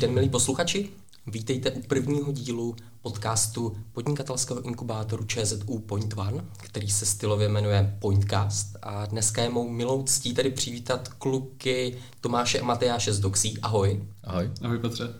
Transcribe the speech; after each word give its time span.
den, 0.00 0.12
milí 0.12 0.28
posluchači. 0.28 0.88
Vítejte 1.26 1.70
u 1.70 1.82
prvního 1.82 2.32
dílu 2.32 2.76
podcastu 3.02 3.76
podnikatelského 3.92 4.62
inkubátoru 4.62 5.24
ČZU 5.24 5.78
Point 5.78 6.14
One, 6.16 6.44
který 6.56 6.90
se 6.90 7.06
stylově 7.06 7.48
jmenuje 7.48 7.96
Pointcast. 7.98 8.76
A 8.82 9.06
dneska 9.06 9.42
je 9.42 9.48
mou 9.48 9.68
milou 9.68 10.02
ctí 10.02 10.34
tady 10.34 10.50
přivítat 10.50 11.08
kluky 11.08 11.98
Tomáše 12.20 12.60
a 12.60 12.64
Matyáše 12.64 13.12
z 13.12 13.20
Doxí. 13.20 13.58
Ahoj. 13.58 14.02
Ahoj. 14.24 14.50
Ahoj 14.62 14.78
Petře. 14.78 15.14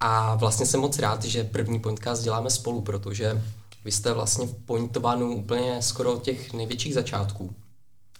A 0.00 0.34
vlastně 0.34 0.66
jsem 0.66 0.80
moc 0.80 0.98
rád, 0.98 1.24
že 1.24 1.44
první 1.44 1.80
Pointcast 1.80 2.22
děláme 2.22 2.50
spolu, 2.50 2.80
protože 2.80 3.42
vy 3.84 3.92
jste 3.92 4.12
vlastně 4.12 4.46
v 4.46 4.54
Point 4.54 4.96
One 4.96 5.24
úplně 5.24 5.82
skoro 5.82 6.12
od 6.12 6.22
těch 6.22 6.52
největších 6.52 6.94
začátků. 6.94 7.54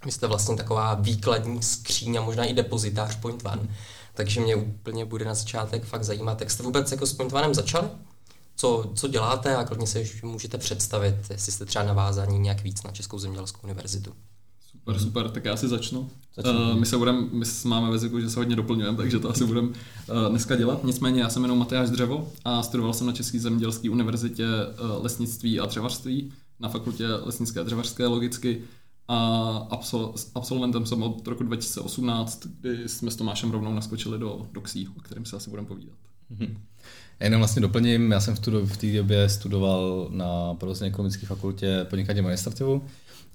Vy 0.04 0.12
jste 0.12 0.26
vlastně 0.26 0.56
taková 0.56 0.94
výkladní 0.94 1.62
skříň 1.62 2.16
a 2.16 2.20
možná 2.20 2.44
i 2.44 2.54
depozitář 2.54 3.16
Point 3.16 3.46
One. 3.46 3.68
Takže 4.14 4.40
mě 4.40 4.56
úplně 4.56 5.04
bude 5.04 5.24
na 5.24 5.34
začátek 5.34 5.84
fakt 5.84 6.04
zajímat, 6.04 6.40
jak 6.40 6.50
jste 6.50 6.62
vůbec 6.62 6.92
jako 6.92 7.06
s 7.06 7.12
Point 7.12 7.32
Onem 7.32 7.54
začali? 7.54 7.88
Co, 8.56 8.92
co 8.94 9.08
děláte 9.08 9.56
a 9.56 9.64
klidně 9.64 9.86
se 9.86 10.04
můžete 10.22 10.58
představit, 10.58 11.14
jestli 11.30 11.52
jste 11.52 11.64
třeba 11.64 11.84
navázaní 11.84 12.38
nějak 12.38 12.62
víc 12.62 12.82
na 12.82 12.90
Českou 12.90 13.18
zemědělskou 13.18 13.60
univerzitu. 13.64 14.12
Super, 14.70 14.98
super, 14.98 15.30
tak 15.30 15.44
já 15.44 15.56
si 15.56 15.68
začnu. 15.68 16.10
začnu. 16.36 16.52
Uh, 16.52 16.74
my 16.74 16.86
se 16.86 16.96
budeme, 16.96 17.20
my 17.32 17.44
máme 17.64 17.90
ve 17.90 17.98
zvyku, 17.98 18.20
že 18.20 18.30
se 18.30 18.40
hodně 18.40 18.56
doplňujeme, 18.56 18.96
takže 18.96 19.18
to 19.18 19.30
asi 19.30 19.44
budeme 19.44 19.68
uh, 19.68 19.74
dneska 20.30 20.56
dělat. 20.56 20.84
Nicméně 20.84 21.20
já 21.20 21.28
jsem 21.28 21.42
jmenuji 21.42 21.58
Matyáš 21.58 21.90
Dřevo 21.90 22.32
a 22.44 22.62
studoval 22.62 22.94
jsem 22.94 23.06
na 23.06 23.12
České 23.12 23.40
zemědělské 23.40 23.90
univerzitě 23.90 24.46
uh, 24.46 25.04
lesnictví 25.04 25.60
a 25.60 25.66
dřevařství 25.66 26.32
na 26.60 26.68
fakultě 26.68 27.06
lesnické 27.06 27.60
a 27.60 27.62
dřevařské 27.62 28.06
logicky 28.06 28.62
a 29.08 29.48
absol, 29.70 30.30
absolventem 30.34 30.86
jsem 30.86 31.02
od 31.02 31.28
roku 31.28 31.44
2018, 31.44 32.46
kdy 32.60 32.88
jsme 32.88 33.10
s 33.10 33.16
Tomášem 33.16 33.50
rovnou 33.50 33.74
naskočili 33.74 34.18
do 34.18 34.46
Doxí, 34.52 34.88
o 34.88 35.00
kterém 35.00 35.24
se 35.24 35.36
asi 35.36 35.50
budeme 35.50 35.68
povídat. 35.68 35.96
Mm-hmm. 36.32 36.56
Já 37.20 37.26
jenom 37.26 37.40
vlastně 37.40 37.62
doplním, 37.62 38.10
já 38.10 38.20
jsem 38.20 38.36
v, 38.36 38.40
tu, 38.40 38.66
v 38.66 38.76
té 38.76 38.92
době 38.92 39.28
studoval 39.28 40.08
na 40.10 40.54
provozně 40.54 40.86
ekonomické 40.86 41.26
fakultě 41.26 41.86
podnikání 41.90 42.18
administrativu 42.18 42.82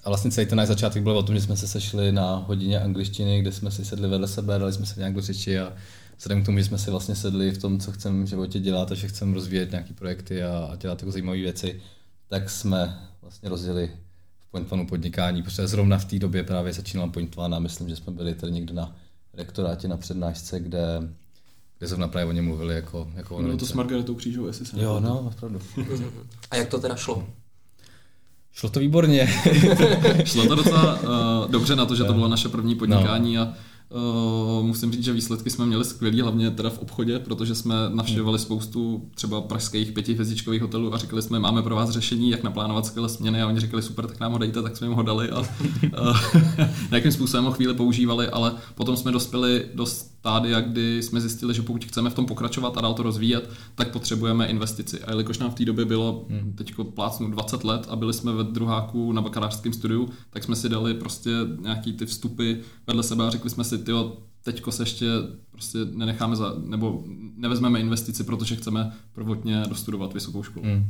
a 0.04 0.10
vlastně 0.10 0.32
celý 0.32 0.48
ten 0.48 0.58
náš 0.58 0.68
začátek 0.68 1.04
byl 1.04 1.18
o 1.18 1.24
tom, 1.24 1.36
že 1.36 1.42
jsme 1.42 1.58
se 1.58 1.68
sešli 1.68 2.12
na 2.12 2.36
hodině 2.36 2.80
angličtiny, 2.80 3.42
kde 3.42 3.52
jsme 3.52 3.72
si 3.72 3.86
sedli 3.86 4.10
vedle 4.10 4.28
sebe, 4.28 4.60
dali 4.60 4.74
jsme 4.74 4.86
se 4.86 5.00
nějak 5.00 5.14
do 5.14 5.22
řeči 5.22 5.60
a 5.60 5.74
vzhledem 6.18 6.44
k 6.44 6.46
tomu, 6.46 6.58
že 6.58 6.64
jsme 6.64 6.78
si 6.78 6.92
vlastně 6.92 7.16
sedli 7.16 7.52
v 7.52 7.58
tom, 7.58 7.80
co 7.80 7.92
chceme 7.92 8.24
v 8.26 8.28
životě 8.28 8.60
dělat 8.60 8.92
a 8.92 8.96
že 8.96 9.08
chceme 9.08 9.34
rozvíjet 9.34 9.72
nějaké 9.72 9.94
projekty 9.94 10.44
a, 10.44 10.70
a 10.72 10.76
dělat 10.76 11.02
jako 11.02 11.12
zajímavé 11.12 11.38
věci, 11.38 11.82
tak 12.28 12.50
jsme 12.50 13.00
vlastně 13.22 13.50
rozjeli 13.50 13.90
Point 14.52 14.90
podnikání, 14.90 15.44
protože 15.44 15.68
zrovna 15.68 15.98
v 15.98 16.06
té 16.06 16.20
době 16.20 16.44
právě 16.44 16.74
začínal 16.74 17.10
Point 17.10 17.38
a 17.38 17.60
myslím, 17.60 17.90
že 17.90 17.96
jsme 17.96 18.14
byli 18.14 18.36
tady 18.36 18.52
někde 18.52 18.74
na 18.74 18.96
rektorátě 19.34 19.88
na 19.88 19.98
přednášce, 19.98 20.60
kde 20.60 21.10
kde 21.80 21.88
zrovna 21.88 22.08
právě 22.08 22.26
o 22.26 22.32
něm 22.32 22.46
mluvili 22.46 22.76
jako, 22.76 23.12
jako 23.16 23.42
Bylo 23.42 23.58
to 23.58 23.66
s 23.66 23.74
Margaretou 23.74 24.16
Křížou, 24.16 24.48
jestli 24.48 24.66
se 24.66 24.82
Jo, 24.82 25.00
no, 25.00 25.20
opravdu. 25.20 25.60
a 26.52 26.56
jak 26.56 26.70
to 26.70 26.80
teda 26.80 26.96
šlo? 26.96 27.28
Šlo 28.52 28.70
to 28.70 28.80
výborně. 28.80 29.28
šlo 30.24 30.48
to 30.48 30.56
docela 30.56 31.00
uh, 31.00 31.52
dobře 31.52 31.76
na 31.76 31.86
to, 31.86 31.96
že 31.96 32.04
to 32.04 32.14
bylo 32.14 32.28
naše 32.28 32.50
první 32.50 32.76
podnikání 32.76 33.36
no. 33.36 33.42
a 33.42 33.54
Uh, 33.92 34.66
musím 34.66 34.92
říct, 34.92 35.04
že 35.04 35.14
výsledky 35.14 35.50
jsme 35.50 35.66
měli 35.66 35.86
skvělý, 35.86 36.22
hlavně 36.22 36.52
teda 36.52 36.70
v 36.70 36.80
obchodě, 36.80 37.20
protože 37.20 37.56
jsme 37.56 37.76
navštěvovali 37.90 38.40
spoustu 38.40 39.10
třeba 39.16 39.42
pražských 39.42 39.92
pětihvězdičkových 39.92 40.62
hotelů 40.62 40.94
a 40.94 40.98
říkali 40.98 41.22
jsme, 41.22 41.40
máme 41.40 41.62
pro 41.62 41.76
vás 41.76 41.90
řešení, 41.90 42.30
jak 42.30 42.44
naplánovat 42.44 42.86
skvělé 42.86 43.10
směny. 43.10 43.42
A 43.42 43.48
oni 43.48 43.60
říkali, 43.60 43.84
super, 43.84 44.08
tak 44.08 44.20
nám 44.20 44.32
ho 44.32 44.38
dejte, 44.38 44.62
tak 44.62 44.78
jsme 44.78 44.88
jim 44.88 44.94
ho 44.94 45.04
dali 45.04 45.30
a 45.30 45.40
uh, 45.40 45.46
nějakým 46.92 47.12
způsobem 47.12 47.46
ho 47.46 47.52
chvíli 47.52 47.74
používali, 47.74 48.28
ale 48.28 48.56
potom 48.76 48.98
jsme 48.98 49.12
dospěli 49.12 49.66
do 49.74 49.86
stádia, 50.20 50.62
kdy 50.62 51.04
jsme 51.04 51.22
zjistili, 51.22 51.54
že 51.54 51.62
pokud 51.62 51.86
chceme 51.86 52.10
v 52.10 52.14
tom 52.14 52.26
pokračovat 52.26 52.78
a 52.78 52.82
dál 52.82 52.94
to 52.94 53.04
rozvíjet, 53.04 53.50
tak 53.76 53.92
potřebujeme 53.92 54.48
investici. 54.48 55.00
A 55.02 55.12
jelikož 55.12 55.38
nám 55.38 55.52
v 55.52 55.56
té 55.56 55.66
době 55.66 55.86
bylo 55.86 56.26
hmm. 56.30 56.54
teď 56.54 56.74
plácnu 56.94 57.32
20 57.32 57.64
let 57.64 57.88
a 57.90 57.96
byli 57.96 58.14
jsme 58.14 58.32
ve 58.34 58.44
druháku 58.44 59.12
na 59.12 59.22
bakalářském 59.22 59.74
studiu, 59.74 60.10
tak 60.30 60.44
jsme 60.44 60.56
si 60.56 60.70
dali 60.70 60.94
prostě 60.94 61.32
nějaký 61.60 61.94
ty 61.94 62.06
vstupy 62.06 62.54
vedle 62.88 63.04
sebe 63.04 63.28
a 63.28 63.30
řekli 63.30 63.50
jsme 63.50 63.64
si, 63.64 63.78
tyjo, 63.78 64.18
teďko 64.44 64.72
se 64.72 64.84
ještě 64.84 65.08
prostě 65.52 65.78
nenecháme 65.92 66.36
za, 66.36 66.54
nebo 66.66 67.04
nevezmeme 67.36 67.80
investici, 67.80 68.24
protože 68.24 68.56
chceme 68.56 68.92
prvotně 69.14 69.64
dostudovat 69.70 70.14
vysokou 70.14 70.44
školu. 70.44 70.66
Hmm. 70.66 70.86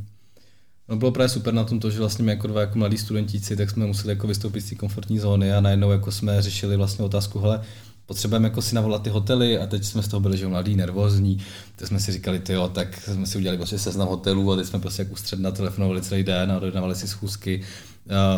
No 0.88 0.96
bylo 0.96 1.10
právě 1.10 1.28
super 1.28 1.54
na 1.54 1.64
tom 1.64 1.80
to, 1.80 1.90
že 1.90 1.98
vlastně 1.98 2.24
my 2.24 2.30
jako 2.30 2.46
dva 2.46 2.60
jako 2.60 2.78
mladí 2.78 2.98
studentíci, 2.98 3.56
tak 3.56 3.70
jsme 3.70 3.86
museli 3.86 4.08
jako 4.08 4.26
vystoupit 4.26 4.60
z 4.60 4.68
té 4.68 4.74
komfortní 4.74 5.18
zóny 5.18 5.52
a 5.52 5.60
najednou 5.60 5.90
jako 5.90 6.12
jsme 6.12 6.42
řešili 6.42 6.76
vlastně 6.76 7.04
otázku, 7.04 7.38
hele, 7.38 7.60
potřebujeme 8.10 8.48
jako 8.48 8.62
si 8.62 8.74
navolat 8.74 9.02
ty 9.02 9.10
hotely 9.10 9.58
a 9.58 9.66
teď 9.66 9.84
jsme 9.84 10.02
z 10.02 10.08
toho 10.08 10.20
byli, 10.20 10.38
že 10.38 10.48
mladí, 10.48 10.76
nervózní, 10.76 11.38
teď 11.76 11.88
jsme 11.88 12.00
si 12.00 12.12
říkali, 12.12 12.38
ty 12.38 12.52
jo, 12.52 12.68
tak 12.68 13.00
jsme 13.00 13.26
si 13.26 13.38
udělali 13.38 13.58
prostě 13.58 13.78
seznam 13.78 14.08
hotelů 14.08 14.52
a 14.52 14.56
teď 14.56 14.66
jsme 14.66 14.78
prostě 14.78 15.02
jako 15.02 15.12
ústředna 15.12 15.50
telefonovali 15.50 16.02
celý 16.02 16.22
den 16.22 16.52
a 16.52 16.58
dojednávali 16.58 16.94
si 16.94 17.08
schůzky. 17.08 17.62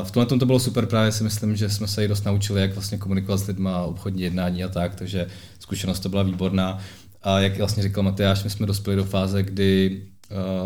V 0.05 0.11
tomhle 0.11 0.27
tom 0.27 0.39
to 0.39 0.47
bylo 0.47 0.61
super, 0.61 0.87
právě 0.87 1.13
si 1.13 1.25
myslím, 1.25 1.57
že 1.57 1.71
jsme 1.71 1.89
se 1.89 2.05
i 2.05 2.09
dost 2.09 2.25
naučili, 2.25 2.61
jak 2.61 2.75
vlastně 2.75 2.99
komunikovat 2.99 3.39
s 3.39 3.47
lidmi, 3.47 3.69
obchodní 3.85 4.23
jednání 4.23 4.65
a 4.65 4.69
tak, 4.69 4.95
takže 4.95 5.27
zkušenost 5.59 6.01
to 6.01 6.09
byla 6.09 6.23
výborná. 6.23 6.79
A 7.23 7.41
jak 7.41 7.59
vlastně 7.59 7.83
říkal 7.83 8.05
Matyáš, 8.05 8.45
my 8.45 8.51
jsme 8.51 8.67
dospěli 8.67 8.97
do 8.97 9.05
fáze, 9.05 9.43
kdy 9.43 10.03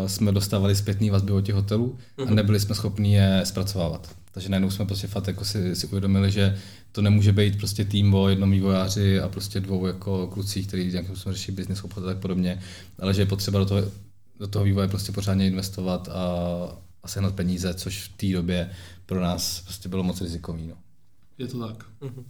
uh, 0.01 0.07
jsme 0.07 0.31
dostávali 0.31 0.75
zpětný 0.75 1.09
vazby 1.09 1.31
od 1.31 1.41
těch 1.41 1.55
hotelů 1.55 1.97
a 2.17 2.25
mhm. 2.25 2.35
nebyli 2.35 2.59
jsme 2.59 2.75
schopni 2.75 3.13
je 3.13 3.41
zpracovávat. 3.43 4.09
Takže 4.37 4.49
najednou 4.49 4.71
jsme 4.71 4.85
prostě 4.85 5.07
fakt 5.07 5.27
jako 5.27 5.45
si, 5.45 5.75
si 5.75 5.87
uvědomili, 5.87 6.31
že 6.31 6.57
to 6.91 7.01
nemůže 7.01 7.31
být 7.31 7.57
prostě 7.57 7.85
tým 7.85 8.13
o 8.13 8.29
jednom 8.29 8.51
vývojáři 8.51 9.19
a 9.19 9.29
prostě 9.29 9.59
dvou 9.59 9.87
jako 9.87 10.27
klucích, 10.27 10.67
který 10.67 10.91
nějakým 10.91 11.15
způsobem 11.15 11.35
řeší 11.35 11.51
business 11.51 11.83
obchod 11.83 12.03
a 12.03 12.07
tak 12.07 12.17
podobně, 12.17 12.61
ale 12.99 13.13
že 13.13 13.21
je 13.21 13.25
potřeba 13.25 13.59
do 13.59 13.65
toho, 13.65 13.81
do 14.39 14.47
toho 14.47 14.65
vývoje 14.65 14.87
prostě 14.87 15.11
pořádně 15.11 15.47
investovat 15.47 16.09
a, 16.09 16.21
a 17.03 17.07
sehnat 17.07 17.35
peníze, 17.35 17.73
což 17.73 18.03
v 18.03 18.17
té 18.17 18.27
době 18.27 18.69
pro 19.05 19.21
nás 19.21 19.61
prostě 19.61 19.89
bylo 19.89 20.03
moc 20.03 20.21
rizikový. 20.21 20.67
No. 20.67 20.75
Je 21.37 21.47
to 21.47 21.67
tak. 21.67 21.85
Mm-hmm. 22.01 22.23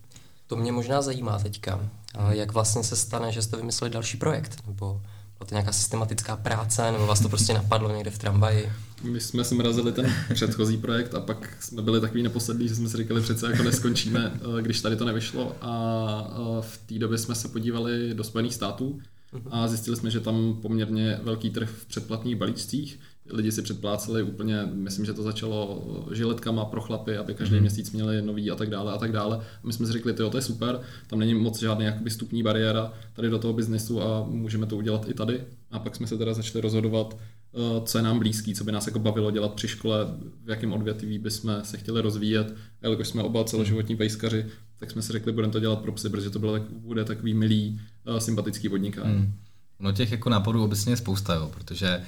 To 0.47 0.55
mě 0.55 0.71
možná 0.71 1.01
zajímá 1.01 1.39
teďka. 1.39 1.89
Jak 2.29 2.51
vlastně 2.51 2.83
se 2.83 2.95
stane, 2.95 3.31
že 3.31 3.41
jste 3.41 3.57
vymysleli 3.57 3.93
další 3.93 4.17
projekt? 4.17 4.67
Nebo 4.67 5.01
to 5.49 5.55
nějaká 5.55 5.71
systematická 5.71 6.35
práce, 6.35 6.91
nebo 6.91 7.07
vás 7.07 7.19
to 7.19 7.29
prostě 7.29 7.53
napadlo 7.53 7.95
někde 7.95 8.11
v 8.11 8.17
tramvaji? 8.17 8.71
My 9.03 9.19
jsme 9.19 9.43
si 9.43 9.55
mrazili 9.55 9.91
ten 9.91 10.13
předchozí 10.33 10.77
projekt 10.77 11.13
a 11.15 11.19
pak 11.19 11.57
jsme 11.59 11.81
byli 11.81 12.01
takový 12.01 12.23
neposlední, 12.23 12.67
že 12.67 12.75
jsme 12.75 12.89
si 12.89 12.97
říkali 12.97 13.21
přece 13.21 13.51
jako 13.51 13.63
neskončíme, 13.63 14.31
eh, 14.59 14.61
když 14.61 14.81
tady 14.81 14.95
to 14.95 15.05
nevyšlo 15.05 15.55
a 15.61 16.31
eh, 16.31 16.61
v 16.61 16.77
té 16.85 16.99
době 16.99 17.17
jsme 17.17 17.35
se 17.35 17.47
podívali 17.47 18.13
do 18.13 18.23
Spojených 18.23 18.53
států 18.53 18.99
a 19.49 19.67
zjistili 19.67 19.97
jsme, 19.97 20.11
že 20.11 20.19
tam 20.19 20.57
poměrně 20.61 21.19
velký 21.23 21.49
trh 21.49 21.69
v 21.69 21.85
předplatných 21.85 22.35
balíčcích. 22.35 22.99
Lidi 23.29 23.51
si 23.51 23.61
předpláceli 23.61 24.23
úplně, 24.23 24.69
myslím, 24.73 25.05
že 25.05 25.13
to 25.13 25.23
začalo 25.23 25.85
žiletkama 26.11 26.65
pro 26.65 26.81
chlapy, 26.81 27.17
aby 27.17 27.33
každý 27.33 27.55
mm. 27.55 27.61
měsíc 27.61 27.91
měli 27.91 28.21
nový 28.21 28.51
a 28.51 28.55
tak 28.55 28.69
dále 28.69 28.93
a 28.93 28.97
tak 28.97 29.11
dále. 29.11 29.37
A 29.37 29.67
my 29.67 29.73
jsme 29.73 29.85
si 29.85 29.93
řekli, 29.93 30.13
to 30.13 30.37
je 30.37 30.41
super, 30.41 30.79
tam 31.07 31.19
není 31.19 31.33
moc 31.33 31.59
žádný 31.59 31.85
jakoby 31.85 32.09
stupní 32.09 32.43
bariéra 32.43 32.93
tady 33.13 33.29
do 33.29 33.39
toho 33.39 33.53
biznesu 33.53 34.01
a 34.01 34.23
můžeme 34.23 34.65
to 34.65 34.77
udělat 34.77 35.09
i 35.09 35.13
tady. 35.13 35.43
A 35.71 35.79
pak 35.79 35.95
jsme 35.95 36.07
se 36.07 36.17
teda 36.17 36.33
začali 36.33 36.61
rozhodovat, 36.61 37.17
eh, 37.53 37.81
co 37.85 37.97
je 37.97 38.03
nám 38.03 38.19
blízký, 38.19 38.55
co 38.55 38.63
by 38.63 38.71
nás 38.71 38.87
jako 38.87 38.99
bavilo 38.99 39.31
dělat 39.31 39.53
při 39.53 39.67
škole, 39.67 40.07
v 40.45 40.49
jakém 40.49 40.73
odvětví 40.73 41.19
bychom 41.19 41.59
se 41.63 41.77
chtěli 41.77 42.01
rozvíjet. 42.01 42.53
A 42.81 42.85
jelikož 42.85 43.07
jsme 43.07 43.23
oba 43.23 43.43
celoživotní 43.43 43.95
pejskaři, 43.95 44.45
tak 44.79 44.91
jsme 44.91 45.01
si 45.01 45.13
řekli, 45.13 45.31
budeme 45.31 45.53
to 45.53 45.59
dělat 45.59 45.79
pro 45.79 45.91
psy, 45.91 46.09
protože 46.09 46.29
to 46.29 46.39
bylo 46.39 46.53
tak, 46.53 46.61
bude 46.61 47.05
takový 47.05 47.33
milý, 47.33 47.81
uh, 48.07 48.17
sympatický 48.17 48.69
podnikání. 48.69 49.15
Hmm. 49.15 49.33
No 49.79 49.91
těch 49.91 50.11
jako 50.11 50.29
nápadů 50.29 50.63
obecně 50.63 50.93
je 50.93 50.97
spousta, 50.97 51.33
jo, 51.33 51.51
protože 51.53 52.01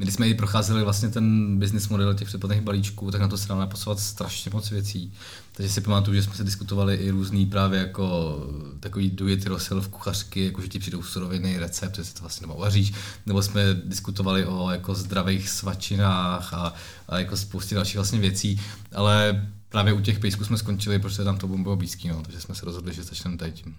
my 0.00 0.04
když 0.04 0.14
jsme 0.14 0.28
i 0.28 0.34
procházeli 0.34 0.82
vlastně 0.82 1.08
ten 1.08 1.58
business 1.58 1.88
model 1.88 2.14
těch 2.14 2.28
předplatných 2.28 2.60
balíčků, 2.60 3.10
tak 3.10 3.20
na 3.20 3.28
to 3.28 3.38
se 3.38 3.48
dá 3.48 3.54
naposovat 3.54 4.00
strašně 4.00 4.50
moc 4.54 4.70
věcí. 4.70 5.12
Takže 5.52 5.72
si 5.72 5.80
pamatuju, 5.80 6.14
že 6.14 6.22
jsme 6.22 6.34
se 6.34 6.44
diskutovali 6.44 6.94
i 6.94 7.10
různý 7.10 7.46
právě 7.46 7.80
jako 7.80 8.38
takový 8.80 9.10
do 9.10 9.28
it 9.28 9.46
yourself 9.46 9.88
kuchařky, 9.88 10.44
jako 10.44 10.62
že 10.62 10.68
ti 10.68 10.78
přijdou 10.78 11.02
suroviny, 11.02 11.58
recept, 11.58 11.96
že 11.96 12.04
si 12.04 12.14
to 12.14 12.20
vlastně 12.20 12.44
doma 12.44 12.54
uvaříš, 12.54 12.92
nebo 13.26 13.42
jsme 13.42 13.62
diskutovali 13.84 14.46
o 14.46 14.70
jako 14.70 14.94
zdravých 14.94 15.48
svačinách 15.48 16.54
a, 16.54 16.74
a 17.08 17.18
jako 17.18 17.36
spoustě 17.36 17.74
dalších 17.74 17.96
vlastně 17.96 18.18
věcí, 18.18 18.60
ale 18.94 19.48
právě 19.68 19.92
u 19.92 20.00
těch 20.00 20.18
pejsků 20.18 20.44
jsme 20.44 20.58
skončili, 20.58 20.98
protože 20.98 21.24
tam 21.24 21.38
to 21.38 21.48
bylo 21.48 21.76
blízký, 21.76 22.08
no, 22.08 22.22
takže 22.22 22.40
jsme 22.40 22.54
se 22.54 22.66
rozhodli, 22.66 22.94
že 22.94 23.02
začneme 23.02 23.36
tady 23.36 23.52
tím. 23.52 23.76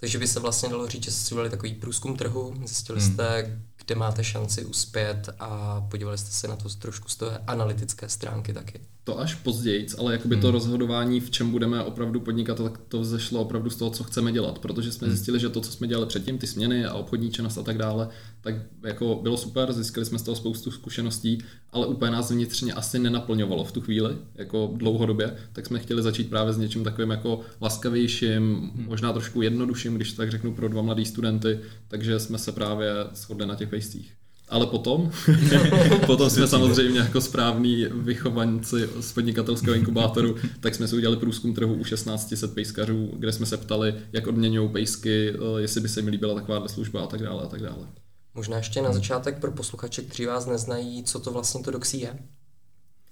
Takže 0.00 0.18
by 0.18 0.28
se 0.28 0.40
vlastně 0.40 0.68
dalo 0.68 0.88
říct, 0.88 1.04
že 1.04 1.10
jste 1.10 1.24
si 1.24 1.34
udělali 1.34 1.50
takový 1.50 1.74
průzkum 1.74 2.16
trhu, 2.16 2.54
zjistili 2.64 3.00
hmm. 3.00 3.12
jste, 3.12 3.60
kde 3.84 3.94
máte 3.94 4.24
šanci 4.24 4.64
uspět 4.64 5.28
a 5.38 5.80
podívali 5.80 6.18
jste 6.18 6.30
se 6.30 6.48
na 6.48 6.56
to 6.56 6.68
trošku 6.68 7.08
z 7.08 7.16
té 7.16 7.38
analytické 7.46 8.08
stránky 8.08 8.52
taky. 8.52 8.80
To 9.08 9.20
až 9.20 9.34
později, 9.34 9.86
ale 9.98 10.12
jakoby 10.12 10.34
hmm. 10.34 10.42
to 10.42 10.50
rozhodování, 10.50 11.20
v 11.20 11.30
čem 11.30 11.50
budeme 11.50 11.82
opravdu 11.82 12.20
podnikat, 12.20 12.56
tak 12.56 12.78
to 12.88 13.00
vzešlo 13.00 13.40
opravdu 13.40 13.70
z 13.70 13.76
toho, 13.76 13.90
co 13.90 14.04
chceme 14.04 14.32
dělat, 14.32 14.58
protože 14.58 14.92
jsme 14.92 15.06
hmm. 15.06 15.16
zjistili, 15.16 15.40
že 15.40 15.48
to, 15.48 15.60
co 15.60 15.72
jsme 15.72 15.86
dělali 15.86 16.06
předtím, 16.06 16.38
ty 16.38 16.46
směny 16.46 16.84
a 16.84 16.94
obchodní 16.94 17.30
činnost 17.30 17.58
a 17.58 17.62
tak 17.62 17.78
dále, 17.78 18.08
tak 18.40 18.54
jako 18.84 19.18
bylo 19.22 19.36
super, 19.36 19.72
získali 19.72 20.06
jsme 20.06 20.18
z 20.18 20.22
toho 20.22 20.34
spoustu 20.34 20.70
zkušeností, 20.70 21.38
ale 21.72 21.86
úplně 21.86 22.10
nás 22.10 22.30
vnitřně 22.30 22.72
asi 22.72 22.98
nenaplňovalo 22.98 23.64
v 23.64 23.72
tu 23.72 23.80
chvíli, 23.80 24.16
jako 24.34 24.70
dlouhodobě, 24.74 25.36
tak 25.52 25.66
jsme 25.66 25.78
chtěli 25.78 26.02
začít 26.02 26.30
právě 26.30 26.52
s 26.52 26.58
něčím 26.58 26.84
takovým 26.84 27.10
jako 27.10 27.40
laskavějším, 27.60 28.54
hmm. 28.54 28.84
možná 28.88 29.12
trošku 29.12 29.42
jednodušším, 29.42 29.94
když 29.94 30.12
tak 30.12 30.30
řeknu 30.30 30.54
pro 30.54 30.68
dva 30.68 30.82
mladý 30.82 31.04
studenty, 31.04 31.60
takže 31.88 32.20
jsme 32.20 32.38
se 32.38 32.52
právě 32.52 32.90
shodli 33.14 33.46
na 33.46 33.54
těch 33.54 33.70
vejstích. 33.70 34.12
Ale 34.50 34.66
potom, 34.66 35.10
potom 36.06 36.30
jsme 36.30 36.48
samozřejmě 36.48 37.00
jako 37.00 37.20
správní 37.20 37.86
vychovanci 37.90 38.88
z 39.00 39.12
podnikatelského 39.12 39.76
inkubátoru, 39.76 40.36
tak 40.60 40.74
jsme 40.74 40.88
si 40.88 40.96
udělali 40.96 41.16
průzkum 41.16 41.54
trhu 41.54 41.74
u 41.74 41.84
1600 41.84 42.54
pejskařů, 42.54 43.10
kde 43.18 43.32
jsme 43.32 43.46
se 43.46 43.56
ptali, 43.56 43.94
jak 44.12 44.26
odměňují 44.26 44.68
pejsky, 44.68 45.30
eh, 45.30 45.60
jestli 45.60 45.80
by 45.80 45.88
se 45.88 46.02
mi 46.02 46.10
líbila 46.10 46.34
taková 46.34 46.68
služba 46.68 47.00
a 47.00 47.06
tak 47.06 47.22
dále 47.22 47.42
a 47.42 47.46
tak 47.46 47.62
dále. 47.62 47.86
Možná 48.34 48.56
ještě 48.56 48.82
na 48.82 48.92
začátek 48.92 49.38
pro 49.38 49.52
posluchače, 49.52 50.02
kteří 50.02 50.26
vás 50.26 50.46
neznají, 50.46 51.04
co 51.04 51.20
to 51.20 51.32
vlastně 51.32 51.62
to 51.62 51.70
doxí 51.70 52.00
je? 52.00 52.18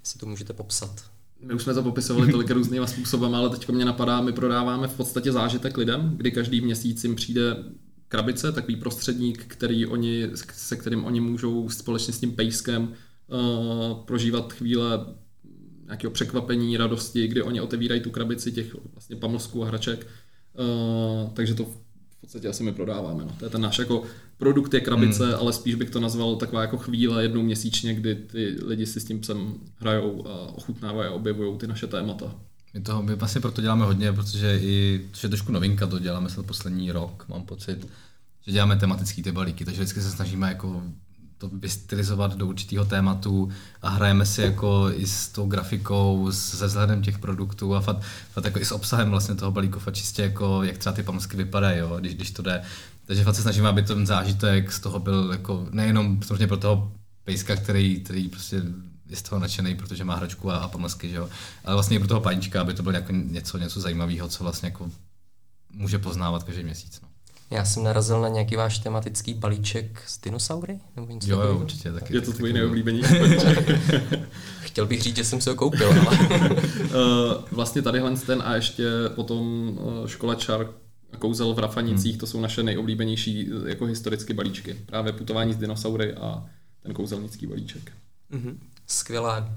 Jestli 0.00 0.20
to 0.20 0.26
můžete 0.26 0.52
popsat. 0.52 1.04
My 1.40 1.54
už 1.54 1.62
jsme 1.62 1.74
to 1.74 1.82
popisovali 1.82 2.32
tolik 2.32 2.50
různýma 2.50 2.86
způsoby, 2.86 3.26
ale 3.26 3.50
teď 3.50 3.68
mě 3.68 3.84
napadá, 3.84 4.20
my 4.20 4.32
prodáváme 4.32 4.88
v 4.88 4.94
podstatě 4.94 5.32
zážitek 5.32 5.76
lidem, 5.76 6.14
kdy 6.16 6.30
každý 6.30 6.60
měsíc 6.60 7.04
jim 7.04 7.14
přijde 7.14 7.56
krabice, 8.08 8.52
takový 8.52 8.76
prostředník, 8.76 9.44
který 9.46 9.86
oni, 9.86 10.30
se 10.52 10.76
kterým 10.76 11.04
oni 11.04 11.20
můžou 11.20 11.68
společně 11.68 12.12
s 12.12 12.20
tím 12.20 12.32
pejskem 12.32 12.82
uh, 12.82 14.04
prožívat 14.04 14.52
chvíle 14.52 15.06
nějakého 15.86 16.10
překvapení, 16.10 16.76
radosti, 16.76 17.28
kdy 17.28 17.42
oni 17.42 17.60
otevírají 17.60 18.00
tu 18.00 18.10
krabici 18.10 18.52
těch 18.52 18.76
vlastně 18.92 19.16
pamlsků 19.16 19.64
a 19.64 19.66
hraček. 19.66 20.06
Uh, 20.58 21.30
takže 21.30 21.54
to 21.54 21.64
v 21.64 22.20
podstatě 22.20 22.48
asi 22.48 22.62
my 22.62 22.72
prodáváme. 22.72 23.24
No. 23.24 23.36
To 23.38 23.44
je 23.44 23.50
ten 23.50 23.60
náš 23.60 23.78
jako 23.78 24.02
produkt 24.38 24.74
je 24.74 24.80
krabice, 24.80 25.26
hmm. 25.26 25.34
ale 25.34 25.52
spíš 25.52 25.74
bych 25.74 25.90
to 25.90 26.00
nazval 26.00 26.36
taková 26.36 26.62
jako 26.62 26.76
chvíle 26.76 27.22
jednou 27.22 27.42
měsíčně, 27.42 27.94
kdy 27.94 28.14
ty 28.14 28.56
lidi 28.64 28.86
si 28.86 29.00
s 29.00 29.04
tím 29.04 29.20
psem 29.20 29.54
hrajou 29.76 30.26
a 30.26 30.52
ochutnávají 30.54 31.08
a 31.08 31.12
objevují 31.12 31.58
ty 31.58 31.66
naše 31.66 31.86
témata. 31.86 32.34
My, 32.76 32.82
toho, 32.82 33.02
my 33.02 33.14
vlastně 33.14 33.40
proto 33.40 33.62
děláme 33.62 33.84
hodně, 33.84 34.12
protože 34.12 34.58
i, 34.58 35.06
to 35.20 35.26
je 35.26 35.28
trošku 35.28 35.52
novinka, 35.52 35.86
to 35.86 35.98
děláme 35.98 36.30
se 36.30 36.42
poslední 36.42 36.92
rok, 36.92 37.24
mám 37.28 37.42
pocit, 37.42 37.86
že 38.46 38.52
děláme 38.52 38.76
tematický 38.76 39.22
ty 39.22 39.32
balíky, 39.32 39.64
takže 39.64 39.80
vždycky 39.80 40.02
se 40.02 40.10
snažíme 40.10 40.48
jako 40.48 40.82
to 41.38 41.48
vystylizovat 41.48 42.36
do 42.36 42.46
určitého 42.46 42.84
tématu 42.84 43.48
a 43.82 43.88
hrajeme 43.88 44.26
si 44.26 44.42
jako 44.42 44.90
i 44.94 45.06
s 45.06 45.28
tou 45.28 45.46
grafikou, 45.46 46.32
se 46.32 46.66
vzhledem 46.66 47.02
těch 47.02 47.18
produktů 47.18 47.74
a 47.74 47.80
fakt, 47.80 48.02
fakt 48.32 48.44
jako 48.44 48.60
i 48.60 48.64
s 48.64 48.72
obsahem 48.72 49.10
vlastně 49.10 49.34
toho 49.34 49.52
balíku, 49.52 49.78
fakt 49.78 49.94
čistě 49.94 50.22
jako 50.22 50.62
jak 50.62 50.78
třeba 50.78 50.92
ty 50.92 51.02
pamlsky 51.02 51.36
vypadají, 51.36 51.78
jo, 51.78 51.96
když, 52.00 52.14
když 52.14 52.30
to 52.30 52.42
jde. 52.42 52.62
Takže 53.06 53.24
fakt 53.24 53.34
se 53.34 53.42
snažíme, 53.42 53.68
aby 53.68 53.82
ten 53.82 54.06
zážitek 54.06 54.72
z 54.72 54.80
toho 54.80 54.98
byl 54.98 55.32
jako 55.32 55.68
nejenom 55.70 56.20
pro 56.48 56.56
toho 56.56 56.92
pejska, 57.24 57.56
který, 57.56 58.00
který 58.00 58.28
prostě 58.28 58.62
je 59.08 59.16
z 59.16 59.22
toho 59.22 59.40
nadšený, 59.40 59.74
protože 59.74 60.04
má 60.04 60.14
hračku 60.14 60.50
a, 60.50 60.56
a 60.56 60.68
pomlsky, 60.68 61.08
že 61.08 61.16
jo. 61.16 61.28
Ale 61.64 61.74
vlastně 61.74 61.96
i 61.96 61.98
pro 61.98 62.08
toho 62.08 62.20
paníčka, 62.20 62.60
aby 62.60 62.74
to 62.74 62.82
bylo 62.82 62.94
jako 62.94 63.12
něco, 63.12 63.58
něco 63.58 63.80
zajímavého, 63.80 64.28
co 64.28 64.44
vlastně 64.44 64.66
jako 64.66 64.90
může 65.72 65.98
poznávat 65.98 66.44
každý 66.44 66.64
měsíc. 66.64 67.00
No. 67.02 67.08
Já 67.50 67.64
jsem 67.64 67.84
narazil 67.84 68.20
na 68.20 68.28
nějaký 68.28 68.56
váš 68.56 68.78
tematický 68.78 69.34
balíček 69.34 70.02
z 70.06 70.20
dinosaury? 70.20 70.80
Nebo 70.96 71.12
něco 71.12 71.30
jo, 71.30 71.40
jo, 71.40 71.58
určitě. 71.58 71.92
Taky, 71.92 72.14
je 72.14 72.20
to 72.20 72.32
tvůj 72.32 72.52
nejoblíbený 72.52 73.02
Chtěl 74.60 74.86
bych 74.86 75.02
říct, 75.02 75.16
že 75.16 75.24
jsem 75.24 75.40
se 75.40 75.50
ho 75.50 75.56
koupil, 75.56 75.90
ale... 76.06 76.18
Eh, 76.50 76.88
vlastně 77.52 77.82
tadyhle 77.82 78.16
ten 78.16 78.42
a 78.44 78.54
ještě 78.54 78.84
potom 79.14 79.72
eh, 80.04 80.08
škola 80.08 80.34
čar 80.34 80.68
a 81.12 81.16
kouzel 81.16 81.54
v 81.54 81.58
Rafanicích, 81.58 82.12
hmm. 82.12 82.20
to 82.20 82.26
jsou 82.26 82.40
naše 82.40 82.62
nejoblíbenější 82.62 83.50
eh, 83.50 83.68
jako 83.68 83.84
historické 83.84 84.34
balíčky. 84.34 84.74
Právě 84.86 85.12
putování 85.12 85.52
z 85.52 85.56
dinosaury 85.56 86.14
a 86.14 86.44
ten 86.82 86.94
kouzelnický 86.94 87.46
balíček. 87.46 87.92
Mm-hmm. 88.32 88.56
Skvělé. 88.86 89.56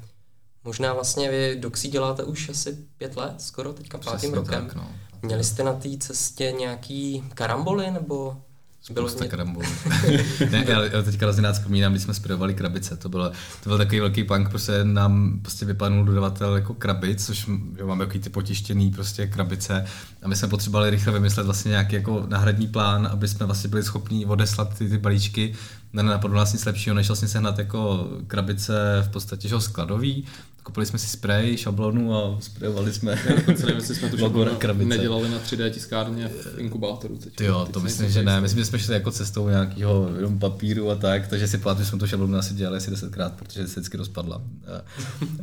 Možná 0.63 0.93
vlastně 0.93 1.31
vy 1.31 1.55
Doxy 1.59 1.87
děláte 1.87 2.23
už 2.23 2.49
asi 2.49 2.77
pět 2.97 3.17
let, 3.17 3.41
skoro 3.41 3.73
teďka 3.73 3.97
pátým 3.97 4.33
rokem. 4.33 4.65
Tak, 4.65 4.75
no. 4.75 4.91
Měli 5.21 5.43
jste 5.43 5.63
na 5.63 5.73
té 5.73 5.97
cestě 5.97 6.51
nějaký 6.51 7.23
karamboly, 7.33 7.91
nebo 7.91 8.43
Spousta 8.81 9.19
mě... 9.19 9.29
karambolů. 9.29 9.65
ne, 10.51 10.65
já, 10.67 10.83
já 10.83 11.01
teďka 11.01 11.25
hrozně 11.25 11.43
rád 11.43 11.53
vzpomínám, 11.53 11.91
když 11.91 12.03
jsme 12.03 12.13
spojovali 12.13 12.53
krabice. 12.53 12.97
To, 12.97 13.09
bylo, 13.09 13.31
to 13.63 13.69
byl 13.69 13.77
takový 13.77 13.99
velký 13.99 14.23
punk, 14.23 14.49
prostě 14.49 14.83
nám 14.83 15.39
prostě 15.41 15.65
vypadnul 15.65 16.05
dodavatel 16.05 16.55
jako 16.55 16.73
krabic, 16.73 17.25
což 17.25 17.47
jo, 17.77 17.87
máme 17.87 18.05
takový 18.05 18.19
ty 18.19 18.29
potištěný 18.29 18.91
prostě 18.91 19.27
krabice 19.27 19.85
a 20.23 20.27
my 20.27 20.35
jsme 20.35 20.47
potřebovali 20.47 20.89
rychle 20.89 21.13
vymyslet 21.13 21.45
vlastně 21.45 21.69
nějaký 21.69 21.95
jako 21.95 22.25
náhradní 22.27 22.67
plán, 22.67 23.09
aby 23.11 23.27
jsme 23.27 23.45
vlastně 23.45 23.69
byli 23.69 23.83
schopni 23.83 24.25
odeslat 24.25 24.77
ty, 24.77 24.89
ty 24.89 24.97
balíčky 24.97 25.53
nenapadlo 25.93 26.37
nás 26.37 26.53
nic 26.53 26.65
lepšího, 26.65 26.95
než 26.95 27.07
vlastně 27.07 27.27
sehnat 27.27 27.59
jako 27.59 28.07
krabice 28.27 28.73
v 29.01 29.09
podstatě 29.09 29.47
že 29.47 29.61
skladový. 29.61 30.25
Koupili 30.69 30.85
jsme 30.85 30.99
si 30.99 31.07
sprej, 31.07 31.57
šablonu 31.57 32.15
a 32.15 32.37
sprejovali 32.41 32.93
jsme. 32.93 33.19
Dokonce 33.35 33.65
nevím, 33.65 33.79
jestli 33.79 33.95
jsme 33.95 34.09
tu 34.09 34.17
šablonu 34.17 34.51
nedělali 34.83 35.29
na 35.29 35.37
3D 35.37 35.69
tiskárně 35.69 36.27
v 36.27 36.59
inkubátoru. 36.59 37.17
Teď, 37.17 37.41
jo, 37.41 37.67
to 37.71 37.79
myslím, 37.79 38.09
že 38.09 38.23
ne. 38.23 38.41
Myslím, 38.41 38.59
že 38.59 38.65
jsme 38.65 38.79
šli 38.79 38.93
jako 38.93 39.11
cestou 39.11 39.49
nějakého 39.49 40.09
jenom 40.15 40.39
papíru 40.39 40.91
a 40.91 40.95
tak, 40.95 41.27
takže 41.27 41.47
si 41.47 41.57
pamatuju, 41.57 41.83
že 41.83 41.89
jsme 41.89 41.99
tu 41.99 42.07
šablonu 42.07 42.37
asi 42.37 42.53
dělali 42.53 42.77
asi 42.77 42.91
desetkrát, 42.91 43.33
protože 43.33 43.67
se 43.67 43.79
vždycky 43.79 43.97
rozpadla. 43.97 44.41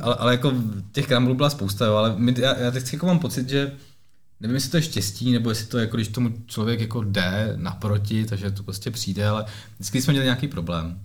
ale, 0.01 0.15
ale 0.15 0.31
jako 0.31 0.53
těch 0.91 1.07
kramblů 1.07 1.35
byla 1.35 1.49
spousta, 1.49 1.85
jo, 1.85 1.93
ale 1.93 2.13
my, 2.17 2.35
já, 2.37 2.59
já 2.59 2.71
teď 2.71 2.93
jako 2.93 3.05
mám 3.05 3.19
pocit, 3.19 3.49
že 3.49 3.71
nevím, 4.39 4.55
jestli 4.55 4.69
to 4.69 4.77
je 4.77 4.83
štěstí, 4.83 5.31
nebo 5.31 5.49
jestli 5.49 5.65
to 5.65 5.77
je 5.77 5.81
jako, 5.81 5.97
když 5.97 6.07
tomu 6.07 6.33
člověk 6.45 6.79
jako 6.79 7.03
jde 7.03 7.53
naproti, 7.55 8.25
takže 8.25 8.51
to 8.51 8.63
prostě 8.63 8.91
přijde, 8.91 9.27
ale 9.27 9.45
vždycky 9.75 10.01
jsme 10.01 10.13
měli 10.13 10.25
nějaký 10.25 10.47
problém, 10.47 10.99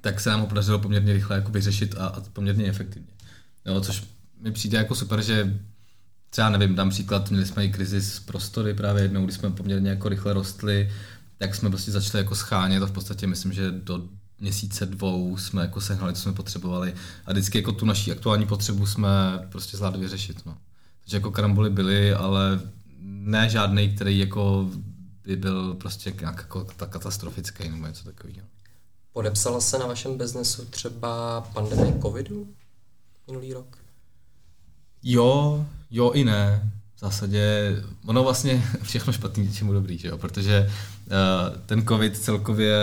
tak 0.00 0.20
se 0.20 0.30
nám 0.30 0.40
ho 0.40 0.46
podařilo 0.46 0.78
poměrně 0.78 1.12
rychle 1.12 1.36
jako 1.36 1.52
vyřešit 1.52 1.94
a, 1.98 2.06
a 2.06 2.20
poměrně 2.32 2.66
efektivně. 2.66 3.12
Jo, 3.66 3.80
což 3.80 4.04
mi 4.40 4.52
přijde 4.52 4.78
jako 4.78 4.94
super, 4.94 5.22
že 5.22 5.60
třeba 6.30 6.48
nevím, 6.48 6.74
dám 6.74 6.90
příklad, 6.90 7.30
měli 7.30 7.46
jsme 7.46 7.64
i 7.64 7.72
krizi 7.72 8.00
z 8.00 8.20
prostory 8.20 8.74
právě 8.74 9.02
jednou, 9.02 9.24
kdy 9.24 9.32
jsme 9.32 9.50
poměrně 9.50 9.90
jako 9.90 10.08
rychle 10.08 10.32
rostli, 10.32 10.92
tak 11.38 11.54
jsme 11.54 11.70
prostě 11.70 11.90
začali 11.90 12.24
jako 12.24 12.34
schánět 12.34 12.82
a 12.82 12.86
v 12.86 12.92
podstatě 12.92 13.26
myslím, 13.26 13.52
že 13.52 13.70
do 13.70 14.02
měsíce 14.40 14.86
dvou 14.86 15.36
jsme 15.36 15.62
jako 15.62 15.80
sehnali, 15.80 16.14
co 16.14 16.20
jsme 16.22 16.32
potřebovali 16.32 16.94
a 17.26 17.32
vždycky 17.32 17.58
jako 17.58 17.72
tu 17.72 17.86
naší 17.86 18.12
aktuální 18.12 18.46
potřebu 18.46 18.86
jsme 18.86 19.08
prostě 19.48 19.76
zvládli 19.76 20.00
vyřešit. 20.00 20.46
No. 20.46 20.56
Takže 21.00 21.16
jako 21.16 21.30
karamboly 21.30 21.70
byly, 21.70 22.14
ale 22.14 22.60
ne 23.00 23.48
žádný, 23.48 23.94
který 23.94 24.18
jako 24.18 24.70
by 25.24 25.36
byl 25.36 25.74
prostě 25.74 26.14
nějak 26.20 26.36
jako 26.36 26.64
ta 26.76 26.86
katastrofický 26.86 27.68
nebo 27.68 27.86
něco 27.86 28.04
takového. 28.04 28.46
Podepsala 29.12 29.60
se 29.60 29.78
na 29.78 29.86
vašem 29.86 30.18
biznesu 30.18 30.64
třeba 30.64 31.40
pandemie 31.40 31.98
covidu 32.02 32.48
minulý 33.26 33.52
rok? 33.52 33.78
Jo, 35.02 35.66
jo 35.90 36.10
i 36.10 36.24
ne. 36.24 36.72
V 36.96 37.00
zásadě 37.00 37.76
ono 38.06 38.22
vlastně 38.22 38.64
všechno 38.82 39.12
špatný 39.12 39.44
něčemu 39.44 39.72
dobrý, 39.72 39.98
že 39.98 40.08
jo? 40.08 40.18
protože 40.18 40.70
uh, 41.06 41.56
ten 41.66 41.86
covid 41.86 42.16
celkově 42.18 42.76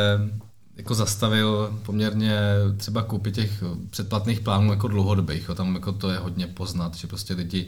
jako 0.75 0.95
zastavil 0.95 1.79
poměrně 1.85 2.39
třeba 2.77 3.03
koupit 3.03 3.35
těch 3.35 3.63
předplatných 3.89 4.39
plánů 4.39 4.71
jako 4.71 4.87
dlouhodobých. 4.87 5.49
Jo. 5.49 5.55
Tam 5.55 5.75
jako 5.75 5.91
to 5.91 6.09
je 6.09 6.17
hodně 6.17 6.47
poznat, 6.47 6.95
že 6.95 7.07
prostě 7.07 7.33
lidi 7.33 7.67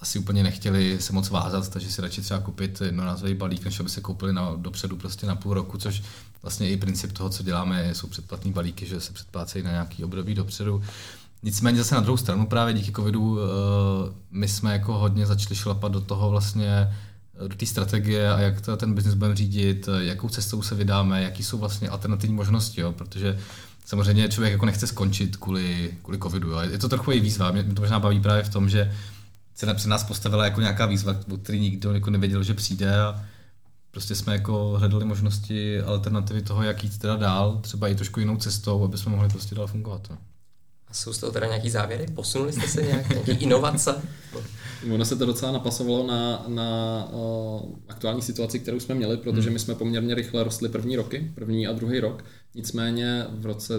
asi 0.00 0.18
úplně 0.18 0.42
nechtěli 0.42 1.00
se 1.00 1.12
moc 1.12 1.30
vázat, 1.30 1.68
takže 1.68 1.90
si 1.90 2.02
radši 2.02 2.22
třeba 2.22 2.40
koupit 2.40 2.80
jednorázový 2.80 3.34
balík, 3.34 3.64
než 3.64 3.80
aby 3.80 3.88
se 3.88 4.00
koupili 4.00 4.32
na, 4.32 4.52
dopředu 4.56 4.96
prostě 4.96 5.26
na 5.26 5.36
půl 5.36 5.54
roku, 5.54 5.78
což 5.78 6.02
vlastně 6.42 6.70
i 6.70 6.76
princip 6.76 7.12
toho, 7.12 7.30
co 7.30 7.42
děláme, 7.42 7.94
jsou 7.94 8.06
předplatné 8.06 8.52
balíky, 8.52 8.86
že 8.86 9.00
se 9.00 9.12
předplácejí 9.12 9.64
na 9.64 9.70
nějaký 9.70 10.04
období 10.04 10.34
dopředu. 10.34 10.82
Nicméně 11.42 11.78
zase 11.78 11.94
na 11.94 12.00
druhou 12.00 12.16
stranu 12.16 12.46
právě 12.46 12.74
díky 12.74 12.92
covidu 12.92 13.32
uh, 13.32 13.38
my 14.30 14.48
jsme 14.48 14.72
jako 14.72 14.98
hodně 14.98 15.26
začali 15.26 15.56
šlapat 15.56 15.92
do 15.92 16.00
toho 16.00 16.30
vlastně 16.30 16.88
eh, 17.44 17.48
do 17.48 17.56
té 17.56 17.66
strategie 17.66 18.32
a 18.32 18.40
jak 18.40 18.60
to, 18.60 18.76
ten 18.76 18.94
biznis 18.94 19.14
budeme 19.14 19.36
řídit, 19.36 19.88
eh, 19.88 20.04
jakou 20.04 20.28
cestou 20.28 20.62
se 20.62 20.74
vydáme, 20.74 21.22
jaký 21.22 21.42
jsou 21.44 21.58
vlastně 21.58 21.88
alternativní 21.88 22.36
možnosti, 22.36 22.80
jo? 22.80 22.92
protože 22.92 23.38
samozřejmě 23.84 24.28
člověk 24.28 24.52
jako 24.52 24.66
nechce 24.66 24.86
skončit 24.86 25.36
kvůli, 25.36 25.94
kvůli 26.02 26.18
covidu. 26.18 26.50
Jo? 26.50 26.58
Je 26.58 26.78
to 26.78 26.88
trochu 26.88 27.12
i 27.12 27.20
výzva, 27.20 27.50
mě 27.50 27.64
to 27.64 27.82
možná 27.82 28.00
baví 28.00 28.20
právě 28.20 28.42
v 28.42 28.48
tom, 28.48 28.68
že 28.68 28.92
se, 29.54 29.78
se 29.78 29.88
nás 29.88 30.04
postavila 30.04 30.44
jako 30.44 30.60
nějaká 30.60 30.86
výzva, 30.86 31.16
o 31.32 31.36
který 31.36 31.60
nikdo 31.60 31.92
jako 31.92 32.10
nevěděl, 32.10 32.42
že 32.42 32.54
přijde 32.54 33.00
a 33.00 33.24
prostě 33.90 34.14
jsme 34.14 34.32
jako 34.32 34.74
hledali 34.78 35.04
možnosti, 35.04 35.80
alternativy 35.80 36.42
toho, 36.42 36.62
jak 36.62 36.84
jít 36.84 36.98
teda 36.98 37.16
dál, 37.16 37.58
třeba 37.60 37.88
i 37.88 37.94
trošku 37.94 38.20
jinou 38.20 38.36
cestou, 38.36 38.84
aby 38.84 38.98
jsme 38.98 39.12
mohli 39.12 39.28
prostě 39.28 39.54
dál 39.54 39.66
fungovat. 39.66 40.06
No. 40.10 40.18
A 40.90 40.94
jsou 40.94 41.12
z 41.12 41.18
toho 41.18 41.32
teda 41.32 41.46
nějaký 41.46 41.70
závěry? 41.70 42.06
Posunuli 42.14 42.52
jste 42.52 42.68
se 42.68 42.82
nějak, 42.82 43.08
nějaký 43.08 43.30
inovace? 43.30 44.02
Ono 44.94 45.04
se 45.04 45.16
to 45.16 45.26
docela 45.26 45.52
napasovalo 45.52 46.06
na, 46.06 46.44
na 46.48 47.08
uh, 47.12 47.70
aktuální 47.88 48.22
situaci, 48.22 48.58
kterou 48.58 48.80
jsme 48.80 48.94
měli, 48.94 49.16
protože 49.16 49.46
hmm. 49.46 49.52
my 49.52 49.58
jsme 49.58 49.74
poměrně 49.74 50.14
rychle 50.14 50.44
rostli 50.44 50.68
první 50.68 50.96
roky, 50.96 51.32
první 51.34 51.66
a 51.66 51.72
druhý 51.72 52.00
rok. 52.00 52.24
Nicméně 52.54 53.26
v 53.30 53.46
roce, 53.46 53.74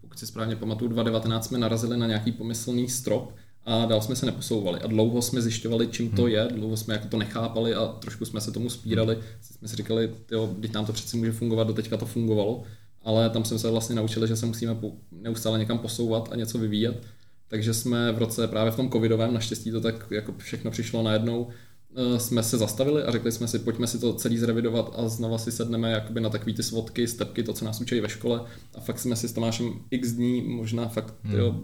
pokud 0.00 0.18
si 0.18 0.26
správně 0.26 0.56
pamatuju, 0.56 0.90
2019 0.90 1.46
jsme 1.46 1.58
narazili 1.58 1.96
na 1.96 2.06
nějaký 2.06 2.32
pomyslný 2.32 2.88
strop 2.88 3.34
a 3.66 3.86
dál 3.86 4.00
jsme 4.00 4.16
se 4.16 4.26
neposouvali. 4.26 4.80
A 4.80 4.86
dlouho 4.86 5.22
jsme 5.22 5.42
zjišťovali, 5.42 5.88
čím 5.88 6.10
to 6.10 6.22
hmm. 6.22 6.30
je, 6.30 6.48
dlouho 6.54 6.76
jsme 6.76 6.94
jako 6.94 7.08
to 7.08 7.16
nechápali 7.16 7.74
a 7.74 7.86
trošku 7.86 8.24
jsme 8.24 8.40
se 8.40 8.52
tomu 8.52 8.70
spírali. 8.70 9.18
Jsme 9.40 9.68
si 9.68 9.76
říkali, 9.76 10.10
jo, 10.30 10.50
když 10.58 10.70
nám 10.70 10.86
to 10.86 10.92
přeci 10.92 11.16
může 11.16 11.32
fungovat, 11.32 11.66
do 11.66 11.74
teďka 11.74 11.96
to 11.96 12.06
fungovalo, 12.06 12.62
ale 13.02 13.30
tam 13.30 13.44
jsme 13.44 13.58
se 13.58 13.70
vlastně 13.70 13.96
naučili, 13.96 14.28
že 14.28 14.36
se 14.36 14.46
musíme 14.46 14.76
neustále 15.12 15.58
někam 15.58 15.78
posouvat 15.78 16.28
a 16.32 16.36
něco 16.36 16.58
vyvíjet. 16.58 17.02
Takže 17.48 17.74
jsme 17.74 18.12
v 18.12 18.18
roce 18.18 18.48
právě 18.48 18.72
v 18.72 18.76
tom 18.76 18.90
covidovém, 18.90 19.34
naštěstí 19.34 19.70
to 19.70 19.80
tak 19.80 20.06
jako 20.10 20.34
všechno 20.38 20.70
přišlo 20.70 21.02
najednou, 21.02 21.48
eh, 21.96 22.20
jsme 22.20 22.42
se 22.42 22.58
zastavili 22.58 23.02
a 23.02 23.12
řekli 23.12 23.32
jsme 23.32 23.48
si, 23.48 23.58
pojďme 23.58 23.86
si 23.86 23.98
to 23.98 24.14
celý 24.14 24.38
zrevidovat 24.38 24.94
a 24.96 25.08
znova 25.08 25.38
si 25.38 25.52
sedneme 25.52 25.90
jakoby 25.90 26.20
na 26.20 26.30
takové 26.30 26.52
ty 26.52 26.62
svodky, 26.62 27.08
stepky, 27.08 27.42
to, 27.42 27.52
co 27.52 27.64
nás 27.64 27.80
učí 27.80 28.00
ve 28.00 28.08
škole 28.08 28.44
a 28.74 28.80
fakt 28.80 28.98
jsme 28.98 29.16
si 29.16 29.28
s 29.28 29.32
Tomášem 29.32 29.72
x 29.90 30.12
dní, 30.12 30.42
možná 30.42 30.88
fakt 30.88 31.14
hmm. 31.22 31.38
jo, 31.38 31.60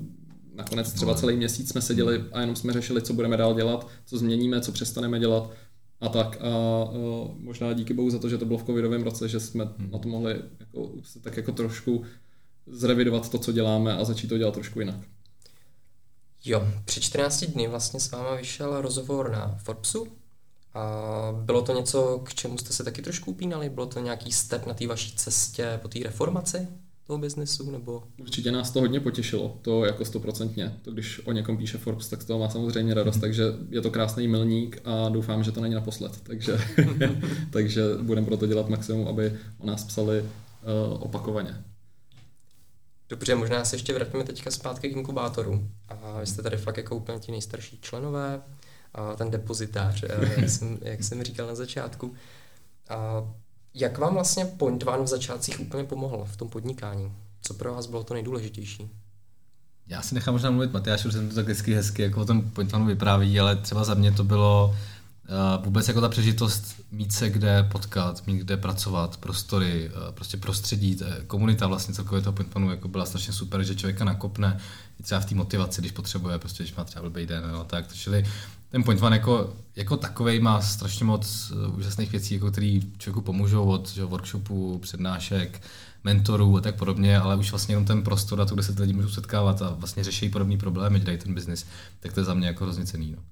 nakonec 0.54 0.92
třeba 0.92 1.14
celý 1.14 1.36
měsíc 1.36 1.68
jsme 1.68 1.80
seděli 1.80 2.24
a 2.32 2.40
jenom 2.40 2.56
jsme 2.56 2.72
řešili, 2.72 3.02
co 3.02 3.12
budeme 3.12 3.36
dál 3.36 3.54
dělat, 3.54 3.88
co 4.06 4.18
změníme, 4.18 4.60
co 4.60 4.72
přestaneme 4.72 5.20
dělat 5.20 5.50
a 6.04 6.08
tak. 6.08 6.37
A, 6.40 6.46
a 6.46 6.88
možná 7.38 7.73
díky 7.73 7.94
bohu 7.94 8.11
za 8.11 8.18
to, 8.18 8.28
že 8.28 8.38
to 8.38 8.44
bylo 8.44 8.58
v 8.58 8.64
covidovém 8.64 9.02
roce, 9.02 9.28
že 9.28 9.40
jsme 9.40 9.64
hmm. 9.64 9.90
na 9.90 9.99
to 9.99 10.08
mohli 10.08 10.42
jako, 10.61 10.90
tak 11.20 11.37
jako 11.37 11.52
trošku 11.52 12.04
zrevidovat 12.66 13.28
to, 13.28 13.38
co 13.38 13.52
děláme 13.52 13.96
a 13.96 14.04
začít 14.04 14.28
to 14.28 14.38
dělat 14.38 14.54
trošku 14.54 14.80
jinak. 14.80 14.96
Jo, 16.44 16.68
před 16.84 17.00
14 17.00 17.44
dny 17.44 17.68
vlastně 17.68 18.00
s 18.00 18.11
váma 18.11 18.34
vyšel 18.34 18.80
rozhovor 18.80 19.30
na 19.30 19.58
Forbesu. 19.62 20.06
A 20.75 21.32
bylo 21.40 21.62
to 21.62 21.73
něco, 21.73 22.18
k 22.25 22.34
čemu 22.34 22.58
jste 22.58 22.73
se 22.73 22.84
taky 22.84 23.02
trošku 23.02 23.30
upínali? 23.30 23.70
Bylo 23.70 23.87
to 23.87 24.00
nějaký 24.00 24.32
step 24.32 24.66
na 24.66 24.75
té 24.75 24.87
vaší 24.87 25.16
cestě 25.16 25.78
po 25.82 25.88
té 25.88 25.99
reformaci? 25.99 26.68
Toho 27.06 27.18
biznesu? 27.18 27.70
Nebo... 27.70 28.02
Určitě 28.20 28.52
nás 28.52 28.70
to 28.70 28.80
hodně 28.80 29.00
potěšilo, 29.00 29.58
to 29.62 29.84
jako 29.84 30.04
stoprocentně. 30.04 30.73
To 30.82 30.90
když 30.90 31.26
o 31.26 31.32
někom 31.32 31.56
píše 31.56 31.78
Forbes, 31.78 32.08
tak 32.08 32.25
to 32.25 32.38
má 32.38 32.49
samozřejmě 32.49 32.94
radost, 32.94 33.16
mm-hmm. 33.16 33.20
takže 33.20 33.44
je 33.70 33.80
to 33.80 33.90
krásný 33.90 34.28
milník 34.28 34.80
a 34.84 35.08
doufám, 35.08 35.44
že 35.44 35.52
to 35.52 35.61
není 35.61 35.75
naposled. 35.75 36.20
Takže, 36.23 36.58
takže 37.50 37.82
budeme 38.02 38.26
proto 38.26 38.46
dělat 38.46 38.68
maximum, 38.68 39.08
aby 39.08 39.38
o 39.58 39.66
nás 39.66 39.84
psali 39.84 40.20
uh, 40.20 40.28
opakovaně. 41.02 41.64
Dobře, 43.08 43.34
možná 43.34 43.64
se 43.64 43.76
ještě 43.76 43.94
vrátíme 43.94 44.25
teďka 44.25 44.50
zpátky 44.50 44.88
k 44.88 44.96
inkubátoru. 44.96 45.68
A 45.88 46.20
vy 46.20 46.26
jste 46.26 46.42
tady 46.42 46.56
fakt 46.56 46.76
jako 46.76 46.96
úplně 46.96 47.18
ti 47.18 47.32
nejstarší 47.32 47.78
členové, 47.80 48.42
a 48.94 49.16
ten 49.16 49.30
depozitář, 49.30 50.04
eh, 50.08 50.40
jak 50.40 50.50
jsem, 50.50 50.78
jak 50.82 51.04
jsem 51.04 51.23
říkal 51.23 51.46
na 51.46 51.54
začátku. 51.54 52.14
A 52.88 53.28
jak 53.75 53.99
vám 53.99 54.14
vlastně 54.14 54.45
Point 54.45 54.87
One 54.87 55.04
v 55.04 55.07
začátcích 55.07 55.61
úplně 55.61 55.85
pomohl 55.85 56.25
v 56.25 56.37
tom 56.37 56.49
podnikání? 56.49 57.12
Co 57.40 57.54
pro 57.54 57.75
vás 57.75 57.87
bylo 57.87 58.04
to 58.04 58.14
nejdůležitější? 58.14 58.90
Já 59.87 60.02
si 60.02 60.14
nechám 60.14 60.35
možná 60.35 60.50
mluvit 60.50 60.73
Matyáš, 60.73 61.04
už 61.04 61.12
jsem 61.12 61.28
to 61.28 61.35
tak 61.35 61.45
vždycky 61.45 61.75
hezky 61.75 62.02
jako 62.02 62.21
o 62.21 62.25
tom 62.25 62.50
Point 62.50 62.75
One 62.75 62.87
vypráví, 62.87 63.40
ale 63.40 63.57
třeba 63.57 63.85
za 63.85 63.95
mě 63.95 64.12
to 64.12 64.25
bylo 64.25 64.76
vůbec 65.64 65.88
jako 65.88 66.00
ta 66.00 66.09
přežitost 66.09 66.75
mít 66.90 67.12
se 67.12 67.31
kde 67.31 67.62
potkat, 67.62 68.26
mít 68.26 68.38
kde 68.38 68.57
pracovat, 68.57 69.16
prostory, 69.16 69.90
uh, 69.90 70.14
prostě 70.14 70.37
prostředí, 70.37 70.99
komunita 71.26 71.66
vlastně 71.66 71.95
celkově 71.95 72.23
toho 72.23 72.33
Point 72.33 72.57
One 72.57 72.66
jako 72.66 72.88
byla 72.88 73.07
strašně 73.07 73.33
super, 73.33 73.62
že 73.62 73.75
člověka 73.75 74.04
nakopne 74.04 74.59
třeba 75.02 75.21
v 75.21 75.26
té 75.26 75.35
motivaci, 75.35 75.81
když 75.81 75.93
potřebuje, 75.93 76.38
prostě 76.38 76.62
když 76.62 76.75
má 76.75 76.85
třeba 76.85 77.02
blbý 77.02 77.26
den, 77.26 77.45
no, 77.52 77.64
tak. 77.64 77.93
Čili 77.93 78.25
ten 78.71 78.83
Point 78.83 79.02
One 79.02 79.16
jako, 79.16 79.54
jako 79.76 79.97
takový 79.97 80.40
má 80.40 80.61
strašně 80.61 81.04
moc 81.04 81.50
uh, 81.50 81.78
úžasných 81.78 82.12
věcí, 82.12 82.35
jako 82.35 82.50
který 82.50 82.93
člověku 82.99 83.21
pomůžou 83.21 83.64
od 83.64 83.93
že, 83.93 84.04
workshopů, 84.04 84.78
přednášek, 84.78 85.62
mentorů 86.04 86.57
a 86.57 86.61
tak 86.61 86.76
podobně, 86.76 87.19
ale 87.19 87.37
už 87.37 87.50
vlastně 87.50 87.73
jenom 87.73 87.85
ten 87.85 88.02
prostor 88.02 88.40
a 88.40 88.45
to, 88.45 88.54
kde 88.54 88.62
se 88.62 88.75
ty 88.75 88.83
lidi 88.83 88.93
můžou 88.93 89.09
setkávat 89.09 89.62
a 89.62 89.71
vlastně 89.71 90.04
řeší 90.04 90.28
podobné 90.28 90.57
problémy, 90.57 91.00
dělají 91.00 91.19
ten 91.19 91.35
biznis, 91.35 91.66
tak 92.00 92.12
to 92.12 92.21
je 92.21 92.25
za 92.25 92.35
mě 92.35 92.47
jako 92.47 92.64
hrozně 92.64 92.87
cený. 92.87 93.16
No. 93.16 93.23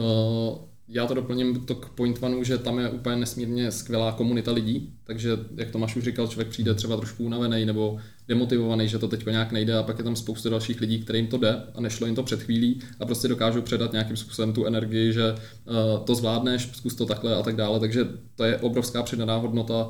Uh, 0.00 0.73
já 0.88 1.06
to 1.06 1.14
doplním 1.14 1.66
to 1.66 1.74
k 1.74 1.88
Point 1.88 2.22
One, 2.22 2.44
že 2.44 2.58
tam 2.58 2.78
je 2.78 2.88
úplně 2.88 3.16
nesmírně 3.16 3.70
skvělá 3.70 4.12
komunita 4.12 4.52
lidí, 4.52 4.92
takže 5.04 5.30
jak 5.56 5.70
Tomáš 5.70 5.96
už 5.96 6.04
říkal, 6.04 6.28
člověk 6.28 6.48
přijde 6.48 6.74
třeba 6.74 6.96
trošku 6.96 7.24
unavený 7.24 7.64
nebo 7.64 7.98
demotivovaný, 8.28 8.88
že 8.88 8.98
to 8.98 9.08
teď 9.08 9.26
nějak 9.26 9.52
nejde 9.52 9.78
a 9.78 9.82
pak 9.82 9.98
je 9.98 10.04
tam 10.04 10.16
spoustu 10.16 10.50
dalších 10.50 10.80
lidí, 10.80 10.98
kterým 10.98 11.26
to 11.26 11.38
jde 11.38 11.62
a 11.74 11.80
nešlo 11.80 12.06
jim 12.06 12.16
to 12.16 12.22
před 12.22 12.42
chvílí 12.42 12.80
a 13.00 13.06
prostě 13.06 13.28
dokážou 13.28 13.62
předat 13.62 13.92
nějakým 13.92 14.16
způsobem 14.16 14.52
tu 14.52 14.64
energii, 14.66 15.12
že 15.12 15.32
uh, 15.32 16.04
to 16.04 16.14
zvládneš, 16.14 16.68
zkus 16.72 16.94
to 16.94 17.06
takhle 17.06 17.36
a 17.36 17.42
tak 17.42 17.56
dále, 17.56 17.80
takže 17.80 18.08
to 18.36 18.44
je 18.44 18.58
obrovská 18.58 19.02
přidaná 19.02 19.36
hodnota 19.36 19.88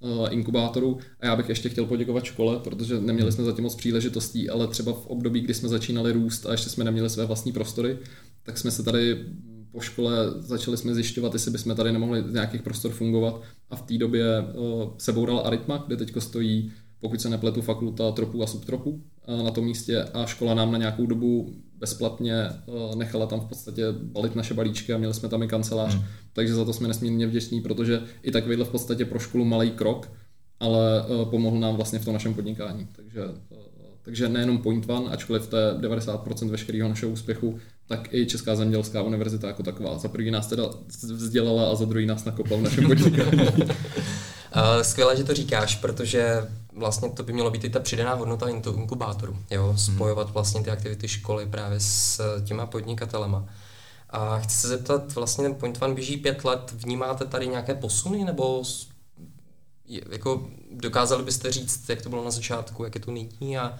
uh, 0.00 0.26
inkubátoru. 0.30 0.98
A 1.20 1.26
já 1.26 1.36
bych 1.36 1.48
ještě 1.48 1.68
chtěl 1.68 1.84
poděkovat 1.86 2.24
škole, 2.24 2.58
protože 2.58 3.00
neměli 3.00 3.32
jsme 3.32 3.44
zatím 3.44 3.64
moc 3.64 3.74
příležitostí, 3.74 4.50
ale 4.50 4.66
třeba 4.66 4.92
v 4.92 5.06
období, 5.06 5.40
kdy 5.40 5.54
jsme 5.54 5.68
začínali 5.68 6.12
růst 6.12 6.46
a 6.46 6.52
ještě 6.52 6.68
jsme 6.68 6.84
neměli 6.84 7.10
své 7.10 7.26
vlastní 7.26 7.52
prostory, 7.52 7.98
tak 8.42 8.58
jsme 8.58 8.70
se 8.70 8.82
tady 8.82 9.24
po 9.72 9.80
škole 9.80 10.12
začali 10.38 10.76
jsme 10.76 10.94
zjišťovat, 10.94 11.32
jestli 11.32 11.50
bychom 11.50 11.76
tady 11.76 11.92
nemohli 11.92 12.24
z 12.28 12.32
nějakých 12.32 12.62
prostor 12.62 12.92
fungovat 12.92 13.42
a 13.70 13.76
v 13.76 13.82
té 13.82 13.98
době 13.98 14.24
uh, 14.40 14.90
se 14.98 15.12
boural 15.12 15.42
Aritma, 15.44 15.84
kde 15.86 15.96
teď 15.96 16.12
stojí, 16.18 16.72
pokud 17.00 17.20
se 17.20 17.30
nepletu, 17.30 17.62
fakulta 17.62 18.12
tropu 18.12 18.42
a 18.42 18.46
subtropu 18.46 18.90
uh, 18.90 19.44
na 19.44 19.50
tom 19.50 19.64
místě 19.64 20.02
a 20.02 20.26
škola 20.26 20.54
nám 20.54 20.72
na 20.72 20.78
nějakou 20.78 21.06
dobu 21.06 21.54
bezplatně 21.78 22.48
uh, 22.66 22.96
nechala 22.96 23.26
tam 23.26 23.40
v 23.40 23.44
podstatě 23.44 23.82
balit 23.92 24.36
naše 24.36 24.54
balíčky 24.54 24.92
a 24.92 24.98
měli 24.98 25.14
jsme 25.14 25.28
tam 25.28 25.42
i 25.42 25.48
kancelář, 25.48 25.94
hmm. 25.94 26.04
takže 26.32 26.54
za 26.54 26.64
to 26.64 26.72
jsme 26.72 26.88
nesmírně 26.88 27.26
vděční, 27.26 27.60
protože 27.60 28.02
i 28.22 28.30
tak 28.30 28.46
v 28.46 28.68
podstatě 28.70 29.04
pro 29.04 29.18
školu 29.18 29.44
malý 29.44 29.70
krok, 29.70 30.12
ale 30.60 31.04
pomohl 31.24 31.60
nám 31.60 31.76
vlastně 31.76 31.98
v 31.98 32.04
tom 32.04 32.14
našem 32.14 32.34
podnikání. 32.34 32.88
Takže 32.96 33.22
takže 34.02 34.28
nejenom 34.28 34.58
Point 34.58 34.90
One, 34.90 35.10
ačkoliv 35.10 35.46
to 35.46 35.56
je 35.56 35.72
90% 35.74 36.48
veškerého 36.48 36.88
našeho 36.88 37.12
úspěchu, 37.12 37.58
tak 37.90 38.14
i 38.14 38.26
Česká 38.26 38.56
zemědělská 38.56 39.02
univerzita 39.02 39.46
jako 39.46 39.62
taková. 39.62 39.98
Za 39.98 40.08
první 40.08 40.30
nás 40.30 40.46
teda 40.46 40.64
vzdělala 41.02 41.70
a 41.70 41.74
za 41.74 41.84
druhý 41.84 42.06
nás 42.06 42.24
nakopal 42.24 42.58
v 42.58 42.62
našem 42.62 42.86
podnikání. 42.86 43.48
Skvěle, 44.82 45.16
že 45.16 45.24
to 45.24 45.34
říkáš, 45.34 45.76
protože 45.76 46.48
vlastně 46.72 47.10
to 47.10 47.22
by 47.22 47.32
mělo 47.32 47.50
být 47.50 47.64
i 47.64 47.70
ta 47.70 47.80
přidaná 47.80 48.14
hodnota 48.14 48.48
inkubátoru. 48.48 49.36
Jo? 49.50 49.66
Mhm. 49.66 49.78
Spojovat 49.78 50.30
vlastně 50.30 50.62
ty 50.62 50.70
aktivity 50.70 51.08
školy 51.08 51.46
právě 51.46 51.80
s 51.80 52.20
těma 52.44 52.66
podnikatelema. 52.66 53.48
A 54.10 54.38
chci 54.38 54.56
se 54.56 54.68
zeptat, 54.68 55.14
vlastně 55.14 55.44
ten 55.44 55.54
Point 55.54 55.82
One 55.82 55.94
běží 55.94 56.16
pět 56.16 56.44
let, 56.44 56.74
vnímáte 56.84 57.24
tady 57.24 57.48
nějaké 57.48 57.74
posuny, 57.74 58.24
nebo 58.24 58.62
jako 60.10 60.48
dokázali 60.72 61.22
byste 61.22 61.52
říct, 61.52 61.88
jak 61.88 62.02
to 62.02 62.08
bylo 62.08 62.24
na 62.24 62.30
začátku, 62.30 62.84
jak 62.84 62.94
je 62.94 63.00
to 63.00 63.10
nyní 63.10 63.58
a 63.58 63.78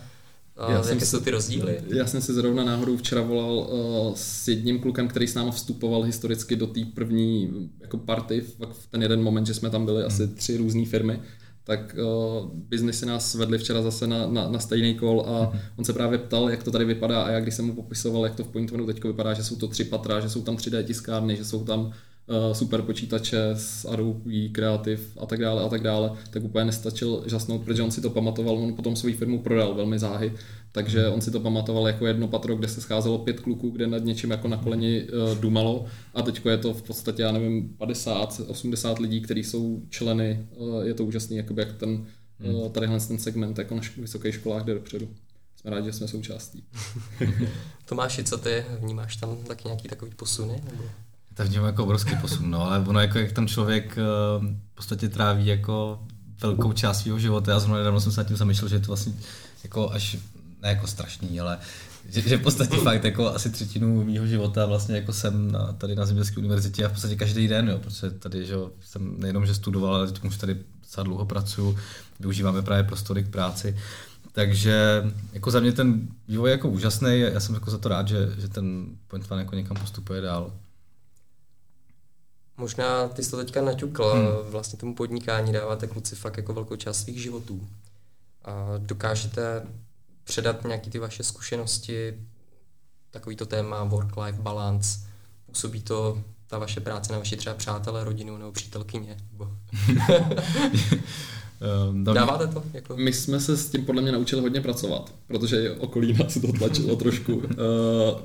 já 0.68 0.76
jaké 0.76 0.88
jsem 0.88 1.00
jsou 1.00 1.20
ty 1.20 1.30
rozdíly? 1.30 1.80
Já 1.86 2.06
jsem 2.06 2.22
si 2.22 2.32
zrovna 2.32 2.64
náhodou 2.64 2.96
včera 2.96 3.22
volal 3.22 3.58
uh, 3.58 4.14
s 4.14 4.48
jedním 4.48 4.78
klukem, 4.78 5.08
který 5.08 5.26
s 5.26 5.34
námi 5.34 5.50
vstupoval 5.50 6.02
historicky 6.02 6.56
do 6.56 6.66
té 6.66 6.80
první 6.94 7.50
jako 7.80 7.98
party, 7.98 8.40
v 8.72 8.86
ten 8.90 9.02
jeden 9.02 9.22
moment, 9.22 9.46
že 9.46 9.54
jsme 9.54 9.70
tam 9.70 9.84
byli 9.84 9.98
hmm. 9.98 10.06
asi 10.06 10.28
tři 10.28 10.56
různé 10.56 10.84
firmy, 10.84 11.20
tak 11.64 11.96
uh, 11.98 12.50
biznesy 12.54 13.06
nás 13.06 13.34
vedli 13.34 13.58
včera 13.58 13.82
zase 13.82 14.06
na, 14.06 14.26
na, 14.26 14.48
na 14.48 14.58
stejný 14.58 14.94
kol 14.94 15.24
a 15.26 15.44
hmm. 15.44 15.60
on 15.76 15.84
se 15.84 15.92
právě 15.92 16.18
ptal, 16.18 16.50
jak 16.50 16.62
to 16.62 16.70
tady 16.70 16.84
vypadá 16.84 17.22
a 17.22 17.30
já 17.30 17.40
když 17.40 17.54
jsem 17.54 17.64
mu 17.64 17.74
popisoval, 17.74 18.24
jak 18.24 18.34
to 18.34 18.44
v 18.44 18.48
Point 18.48 18.72
teď 18.86 19.04
vypadá, 19.04 19.34
že 19.34 19.44
jsou 19.44 19.56
to 19.56 19.68
tři 19.68 19.84
patra, 19.84 20.20
že 20.20 20.30
jsou 20.30 20.42
tam 20.42 20.56
3D 20.56 20.84
tiskárny, 20.84 21.36
že 21.36 21.44
jsou 21.44 21.64
tam 21.64 21.92
Eh, 21.92 22.09
super 22.52 22.82
počítače 22.82 23.50
s 23.54 23.84
Adobe 23.84 24.48
Creative 24.52 25.02
a 25.20 25.26
tak 25.26 25.40
dále 25.40 25.62
a 25.62 25.68
tak 25.68 25.82
dále, 25.82 26.12
tak 26.30 26.44
úplně 26.44 26.64
nestačil 26.64 27.22
žasnout, 27.26 27.62
protože 27.62 27.82
on 27.82 27.90
si 27.90 28.00
to 28.00 28.10
pamatoval, 28.10 28.58
on 28.58 28.74
potom 28.74 28.96
svou 28.96 29.12
firmu 29.12 29.42
prodal 29.42 29.74
velmi 29.74 29.98
záhy, 29.98 30.32
takže 30.72 31.08
on 31.08 31.20
si 31.20 31.30
to 31.30 31.40
pamatoval 31.40 31.86
jako 31.86 32.06
jedno 32.06 32.28
patro, 32.28 32.56
kde 32.56 32.68
se 32.68 32.80
scházelo 32.80 33.18
pět 33.18 33.40
kluků, 33.40 33.70
kde 33.70 33.86
nad 33.86 34.04
něčím 34.04 34.30
jako 34.30 34.48
na 34.48 34.56
koleni 34.56 35.02
uh, 35.02 35.38
dumalo 35.38 35.84
a 36.14 36.22
teď 36.22 36.46
je 36.50 36.58
to 36.58 36.74
v 36.74 36.82
podstatě, 36.82 37.22
já 37.22 37.32
nevím, 37.32 37.68
50, 37.78 38.40
80 38.46 38.98
lidí, 38.98 39.20
kteří 39.20 39.44
jsou 39.44 39.82
členy, 39.90 40.46
uh, 40.56 40.82
je 40.82 40.94
to 40.94 41.04
úžasný, 41.04 41.36
jakoby 41.36 41.62
jak 41.62 41.72
ten, 41.72 42.06
uh, 42.54 42.68
tadyhle 42.68 43.00
ten 43.00 43.18
segment 43.18 43.58
jako 43.58 43.74
na 43.74 43.80
vysokých 43.96 44.34
školách 44.34 44.64
jde 44.64 44.74
dopředu. 44.74 45.08
Jsme 45.56 45.70
rádi, 45.70 45.86
že 45.86 45.92
jsme 45.92 46.08
součástí. 46.08 46.64
Tomáši, 47.84 48.24
co 48.24 48.38
ty 48.38 48.64
vnímáš 48.80 49.16
tam 49.16 49.36
taky 49.36 49.62
nějaký 49.68 49.88
takový 49.88 50.10
posuny? 50.16 50.62
Nebo? 50.64 50.84
To 51.44 51.48
vnímám 51.48 51.66
jako 51.66 51.82
obrovský 51.82 52.16
posun, 52.16 52.50
no, 52.50 52.66
ale 52.66 52.78
ono 52.78 53.00
jako, 53.00 53.18
jak 53.18 53.32
ten 53.32 53.48
člověk 53.48 53.98
uh, 54.38 54.46
v 54.46 54.74
podstatě 54.74 55.08
tráví 55.08 55.46
jako 55.46 56.00
velkou 56.42 56.72
část 56.72 57.02
svého 57.02 57.18
života. 57.18 57.50
Já 57.50 57.58
zrovna 57.58 57.78
nedávno 57.78 58.00
jsem 58.00 58.12
se 58.12 58.20
nad 58.20 58.26
tím 58.28 58.36
zamýšlel, 58.36 58.68
že 58.68 58.76
je 58.76 58.80
to 58.80 58.86
vlastně 58.86 59.12
jako 59.64 59.90
až, 59.92 60.16
ne 60.62 60.68
jako 60.68 60.86
strašný, 60.86 61.40
ale 61.40 61.58
že, 62.08 62.20
že 62.20 62.36
v 62.36 62.42
podstatě 62.42 62.76
fakt 62.82 63.04
jako 63.04 63.34
asi 63.34 63.50
třetinu 63.50 64.04
mého 64.04 64.26
života 64.26 64.66
vlastně 64.66 64.96
jako 64.96 65.12
jsem 65.12 65.52
na, 65.52 65.72
tady 65.72 65.94
na 65.94 66.06
Zemědělské 66.06 66.36
univerzitě 66.36 66.84
a 66.84 66.88
v 66.88 66.92
podstatě 66.92 67.16
každý 67.16 67.48
den, 67.48 67.68
jo, 67.68 67.78
protože 67.78 68.10
tady 68.10 68.46
že 68.46 68.54
jsem 68.84 69.20
nejenom, 69.20 69.46
že 69.46 69.54
studoval, 69.54 69.94
ale 69.94 70.06
teď 70.06 70.24
už 70.24 70.36
tady 70.36 70.56
docela 70.80 71.04
dlouho 71.04 71.26
pracuju, 71.26 71.78
využíváme 72.20 72.62
právě 72.62 72.84
prostory 72.84 73.24
k 73.24 73.30
práci. 73.30 73.76
Takže 74.32 75.04
jako 75.32 75.50
za 75.50 75.60
mě 75.60 75.72
ten 75.72 76.08
vývoj 76.28 76.50
je 76.50 76.52
jako 76.52 76.68
úžasný, 76.68 77.20
já 77.20 77.40
jsem 77.40 77.54
jako 77.54 77.70
za 77.70 77.78
to 77.78 77.88
rád, 77.88 78.08
že, 78.08 78.28
že 78.38 78.48
ten 78.48 78.86
Point 79.08 79.32
One 79.32 79.42
jako 79.42 79.54
někam 79.54 79.76
postupuje 79.76 80.20
dál. 80.20 80.52
Možná 82.60 83.08
ty 83.08 83.22
jsi 83.22 83.30
to 83.30 83.36
teďka 83.36 83.62
naťukl, 83.62 84.12
hmm. 84.12 84.50
vlastně 84.50 84.78
tomu 84.78 84.94
podnikání 84.94 85.52
dáváte 85.52 85.86
kluci 85.86 86.16
fakt 86.16 86.36
jako 86.36 86.54
velkou 86.54 86.76
část 86.76 87.02
svých 87.02 87.22
životů. 87.22 87.68
A 88.44 88.66
dokážete 88.78 89.62
předat 90.24 90.64
nějaké 90.64 90.90
ty 90.90 90.98
vaše 90.98 91.22
zkušenosti 91.22 92.14
takový 93.10 93.36
to 93.36 93.46
téma 93.46 93.84
work-life 93.84 94.42
balance? 94.42 94.98
Působí 95.46 95.82
to 95.82 96.22
ta 96.46 96.58
vaše 96.58 96.80
práce 96.80 97.12
na 97.12 97.18
vaši 97.18 97.36
třeba 97.36 97.54
přátelé, 97.54 98.04
rodinu 98.04 98.38
nebo 98.38 98.52
přítelkyně? 98.52 99.16
Nebo... 99.32 99.50
Um, 101.90 102.04
Dáváte 102.04 102.46
to? 102.46 102.62
Jako? 102.74 102.96
My 102.96 103.12
jsme 103.12 103.40
se 103.40 103.56
s 103.56 103.70
tím 103.70 103.84
podle 103.84 104.02
mě 104.02 104.12
naučili 104.12 104.42
hodně 104.42 104.60
pracovat, 104.60 105.14
protože 105.26 105.70
okolí 105.70 106.12
nás 106.18 106.38
to 106.40 106.52
tlačilo 106.52 106.96
trošku. 106.96 107.34
Uh, 107.34 107.42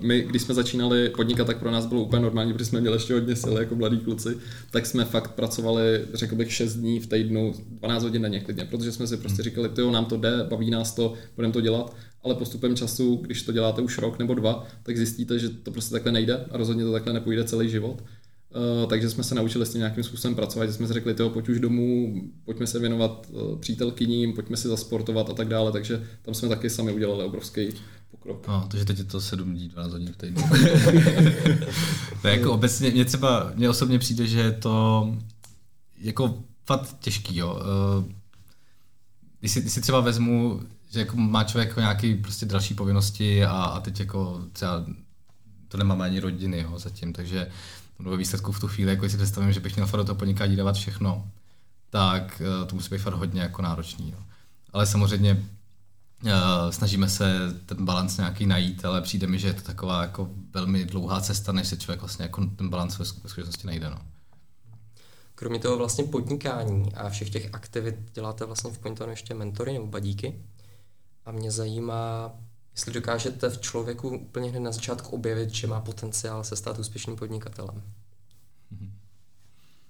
my, 0.01 0.21
když 0.21 0.41
jsme 0.41 0.53
začínali 0.53 1.09
podnikat, 1.09 1.47
tak 1.47 1.57
pro 1.57 1.71
nás 1.71 1.85
bylo 1.85 2.01
úplně 2.01 2.21
normální, 2.21 2.53
protože 2.53 2.65
jsme 2.65 2.81
měli 2.81 2.95
ještě 2.95 3.13
hodně 3.13 3.35
sil 3.41 3.55
jako 3.57 3.75
mladí 3.75 3.97
kluci, 3.97 4.37
tak 4.71 4.85
jsme 4.85 5.05
fakt 5.05 5.31
pracovali, 5.31 6.01
řekl 6.13 6.35
bych, 6.35 6.53
6 6.53 6.75
dní 6.75 6.99
v 6.99 7.07
týdnu, 7.07 7.53
12 7.69 8.03
hodin 8.03 8.21
denně 8.21 8.39
klidně, 8.39 8.65
protože 8.65 8.91
jsme 8.91 9.07
si 9.07 9.17
prostě 9.17 9.41
hmm. 9.41 9.43
říkali, 9.43 9.69
jo, 9.77 9.91
nám 9.91 10.05
to 10.05 10.17
jde, 10.17 10.47
baví 10.49 10.71
nás 10.71 10.95
to, 10.95 11.13
budeme 11.35 11.53
to 11.53 11.61
dělat, 11.61 11.95
ale 12.23 12.35
postupem 12.35 12.75
času, 12.75 13.15
když 13.15 13.43
to 13.43 13.51
děláte 13.51 13.81
už 13.81 13.97
rok 13.97 14.19
nebo 14.19 14.33
dva, 14.33 14.67
tak 14.83 14.97
zjistíte, 14.97 15.39
že 15.39 15.49
to 15.49 15.71
prostě 15.71 15.91
takhle 15.91 16.11
nejde 16.11 16.45
a 16.51 16.57
rozhodně 16.57 16.83
to 16.83 16.91
takhle 16.91 17.13
nepůjde 17.13 17.43
celý 17.43 17.69
život. 17.69 18.03
Uh, 18.55 18.89
takže 18.89 19.09
jsme 19.09 19.23
se 19.23 19.35
naučili 19.35 19.65
s 19.65 19.71
tím 19.71 19.79
nějakým 19.79 20.03
způsobem 20.03 20.35
pracovat, 20.35 20.65
že 20.65 20.73
jsme 20.73 20.87
si 20.87 20.93
řekli, 20.93 21.13
tyjo, 21.13 21.29
pojď 21.29 21.49
už 21.49 21.59
domů, 21.59 22.21
pojďme 22.45 22.67
se 22.67 22.79
věnovat 22.79 23.27
uh, 23.29 23.59
přítelkyním, 23.59 24.33
pojďme 24.33 24.57
si 24.57 24.67
zasportovat 24.67 25.29
a 25.29 25.33
tak 25.33 25.47
dále, 25.47 25.71
takže 25.71 26.07
tam 26.21 26.33
jsme 26.33 26.49
taky 26.49 26.69
sami 26.69 26.91
udělali 26.91 27.23
obrovský 27.23 27.69
pokrok. 28.11 28.47
No, 28.47 28.67
takže 28.71 28.85
teď 28.85 28.97
je 28.97 29.03
to 29.03 29.21
7 29.21 29.53
dní, 29.53 29.69
12 29.69 29.91
hodin 29.91 30.13
v 30.13 30.17
týdnu. 30.17 30.43
to 32.21 32.27
jako 32.27 32.51
obecně, 32.51 32.91
mě 32.91 33.05
třeba, 33.05 33.51
mně 33.55 33.69
osobně 33.69 33.99
přijde, 33.99 34.27
že 34.27 34.39
je 34.39 34.51
to 34.51 35.07
jako 35.97 36.43
fakt 36.65 36.97
těžký, 36.99 37.37
jo. 37.37 37.53
Uh, 37.53 38.05
když 39.39 39.51
si, 39.51 39.61
když 39.61 39.73
si 39.73 39.81
třeba 39.81 39.99
vezmu, 39.99 40.61
že 40.91 40.99
jako 40.99 41.17
má 41.17 41.43
člověk 41.43 41.69
jako 41.69 41.79
nějaký 41.79 42.15
prostě 42.15 42.45
další 42.45 42.73
povinnosti 42.73 43.45
a, 43.45 43.51
a 43.51 43.79
teď 43.79 43.99
jako 43.99 44.41
třeba 44.51 44.85
to 45.67 45.77
nemáme 45.77 46.05
ani 46.05 46.19
rodiny, 46.19 46.59
jo, 46.59 46.79
zatím, 46.79 47.13
takže 47.13 47.51
ve 47.99 48.17
výsledku 48.17 48.51
v 48.51 48.59
tu 48.59 48.67
chvíli, 48.67 48.91
jako 48.91 49.09
si 49.09 49.17
představím, 49.17 49.53
že 49.53 49.59
bych 49.59 49.75
měl 49.75 49.87
fakt 49.87 49.97
do 49.97 50.05
toho 50.05 50.15
podnikání 50.15 50.55
dávat 50.55 50.75
všechno, 50.75 51.27
tak 51.89 52.41
eh, 52.41 52.65
to 52.65 52.75
musí 52.75 52.89
být 52.89 53.01
fakt 53.01 53.13
hodně 53.13 53.41
jako 53.41 53.61
náročný. 53.61 54.11
Jo. 54.11 54.19
Ale 54.73 54.85
samozřejmě 54.85 55.45
uh, 56.23 56.31
snažíme 56.69 57.09
se 57.09 57.53
ten 57.65 57.85
balans 57.85 58.17
nějaký 58.17 58.45
najít, 58.45 58.85
ale 58.85 59.01
přijde 59.01 59.27
mi, 59.27 59.39
že 59.39 59.47
je 59.47 59.53
to 59.53 59.61
taková 59.61 60.01
jako 60.01 60.29
velmi 60.53 60.85
dlouhá 60.85 61.21
cesta, 61.21 61.51
než 61.51 61.67
se 61.67 61.77
člověk 61.77 61.99
vlastně 61.99 62.23
jako 62.23 62.45
ten 62.45 62.69
balans 62.69 62.99
ve 62.99 63.05
skutečnosti 63.05 63.67
najde. 63.67 63.89
No. 63.89 63.97
Kromě 65.35 65.59
toho 65.59 65.77
vlastně 65.77 66.03
podnikání 66.03 66.93
a 66.93 67.09
všech 67.09 67.29
těch 67.29 67.49
aktivit 67.53 67.95
děláte 68.13 68.45
vlastně 68.45 68.71
v 68.71 68.79
Pointonu 68.79 69.11
ještě 69.11 69.33
mentory 69.33 69.73
nebo 69.73 69.87
badíky. 69.87 70.35
A 71.25 71.31
mě 71.31 71.51
zajímá, 71.51 72.31
jestli 72.75 72.93
dokážete 72.93 73.49
v 73.49 73.61
člověku 73.61 74.09
úplně 74.09 74.49
hned 74.49 74.59
na 74.59 74.71
začátku 74.71 75.15
objevit, 75.15 75.49
že 75.49 75.67
má 75.67 75.81
potenciál 75.81 76.43
se 76.43 76.55
stát 76.55 76.79
úspěšným 76.79 77.15
podnikatelem. 77.15 77.81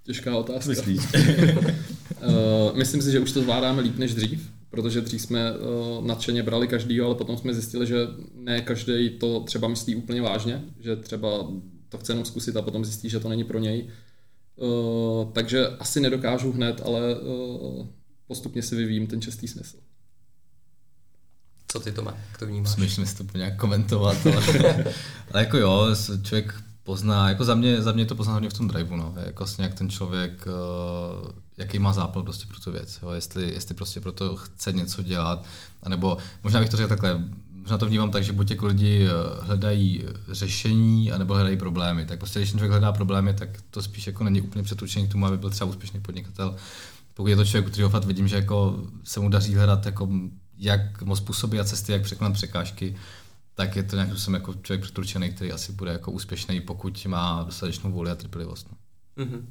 Těžká 0.04 0.38
otázka. 0.38 0.70
Myslíš? 0.70 1.02
uh, 1.14 2.74
myslím 2.78 3.02
si, 3.02 3.12
že 3.12 3.20
už 3.20 3.32
to 3.32 3.42
zvládáme 3.42 3.82
líp 3.82 3.98
než 3.98 4.16
dřív, 4.16 4.52
protože 4.70 5.02
dřív 5.02 5.22
jsme 5.22 5.52
uh, 5.52 6.06
nadšeně 6.06 6.44
brali 6.44 6.68
každýho, 6.68 7.06
ale 7.06 7.16
potom 7.16 7.38
jsme 7.38 7.54
zjistili, 7.54 7.88
že 7.88 8.08
ne 8.34 8.62
každý 8.62 9.10
to 9.10 9.40
třeba 9.40 9.68
myslí 9.68 9.96
úplně 9.96 10.22
vážně, 10.22 10.64
že 10.80 10.96
třeba 10.96 11.52
to 11.90 11.98
chce 11.98 12.12
jenom 12.12 12.26
zkusit 12.26 12.58
a 12.58 12.62
potom 12.62 12.86
zjistí, 12.86 13.10
že 13.10 13.20
to 13.20 13.30
není 13.30 13.44
pro 13.44 13.60
něj. 13.60 13.90
Uh, 14.56 15.32
takže 15.32 15.68
asi 15.68 16.00
nedokážu 16.00 16.52
hned, 16.52 16.82
ale 16.86 17.20
uh, 17.20 17.88
postupně 18.28 18.62
si 18.62 18.76
vyvíjím 18.76 19.08
ten 19.08 19.22
čestý 19.22 19.48
smysl. 19.48 19.78
Co 21.76 21.80
ty 21.80 21.92
to 21.92 22.02
má? 22.02 22.14
Jak 22.32 22.40
to 22.40 22.46
vnímáš? 22.46 22.72
Smyšlím 22.72 23.06
si 23.06 23.16
to 23.16 23.38
nějak 23.38 23.58
komentovat, 23.58 24.18
ale, 24.26 24.44
ale 25.32 25.44
jako 25.44 25.58
jo, 25.58 25.88
člověk 26.24 26.56
pozná, 26.84 27.30
jako 27.30 27.46
za 27.46 27.56
mě, 27.56 27.82
za 27.82 27.92
mě 27.92 28.06
to 28.06 28.16
pozná 28.16 28.34
hodně 28.34 28.50
v 28.50 28.54
tom 28.54 28.68
driveu, 28.68 28.96
no, 28.96 29.14
jako 29.26 29.44
vlastně 29.44 29.64
jak 29.64 29.74
ten 29.74 29.90
člověk, 29.90 30.48
uh, 30.48 31.30
jaký 31.58 31.80
má 31.80 31.94
zápal 31.94 32.24
prostě 32.24 32.46
pro 32.48 32.60
tu 32.60 32.72
věc, 32.72 33.00
jo, 33.04 33.10
jestli, 33.10 33.54
jestli 33.54 33.76
prostě 33.76 34.02
pro 34.02 34.12
to 34.12 34.36
chce 34.36 34.72
něco 34.72 35.04
dělat, 35.04 35.46
anebo 35.84 36.18
možná 36.44 36.60
bych 36.60 36.70
to 36.70 36.78
řekl 36.78 36.90
takhle, 36.90 37.24
možná 37.54 37.78
to 37.78 37.86
vnímám 37.86 38.12
tak, 38.12 38.24
že 38.24 38.34
buď 38.34 38.50
jako 38.50 38.66
lidi 38.66 39.08
eh, 39.08 39.12
hledají 39.42 40.04
řešení, 40.32 41.12
anebo 41.12 41.34
hledají 41.34 41.58
problémy, 41.58 42.06
tak 42.06 42.20
prostě 42.20 42.40
když 42.40 42.52
ten 42.52 42.60
člověk 42.60 42.72
hledá 42.72 42.92
problémy, 42.92 43.34
tak 43.34 43.50
to 43.72 43.82
spíš 43.82 44.08
jako 44.08 44.24
není 44.24 44.42
úplně 44.42 44.64
přetlučený 44.64 45.08
k 45.08 45.12
tomu, 45.12 45.26
aby 45.26 45.38
byl 45.38 45.50
třeba 45.50 45.70
úspěšný 45.70 46.02
podnikatel. 46.02 46.56
Pokud 47.14 47.28
je 47.28 47.36
to 47.36 47.46
člověk, 47.46 47.72
který 47.72 47.90
fakt 47.90 48.06
vidím, 48.06 48.28
že 48.28 48.36
jako 48.36 48.84
se 49.04 49.20
mu 49.20 49.30
daří 49.30 49.56
hledat 49.56 49.86
jako 49.86 50.10
jak 50.58 51.02
moc 51.02 51.18
způsoby 51.18 51.60
a 51.60 51.64
cesty, 51.64 51.92
jak 51.92 52.04
překonat 52.04 52.34
překážky, 52.34 52.96
tak 53.56 53.76
je 53.76 53.84
to 53.84 53.96
nějak 53.96 54.20
jsem 54.20 54.34
jako 54.34 54.54
člověk 54.54 54.82
přeturčený, 54.82 55.32
který 55.32 55.52
asi 55.52 55.72
bude 55.72 55.92
jako 55.92 56.12
úspěšný, 56.12 56.62
pokud 56.62 57.06
má 57.06 57.44
dostatečnou 57.44 57.92
vůli 57.92 58.12
a 58.12 58.16
trpělivost. 58.16 58.68
Mm-hmm. 59.18 59.46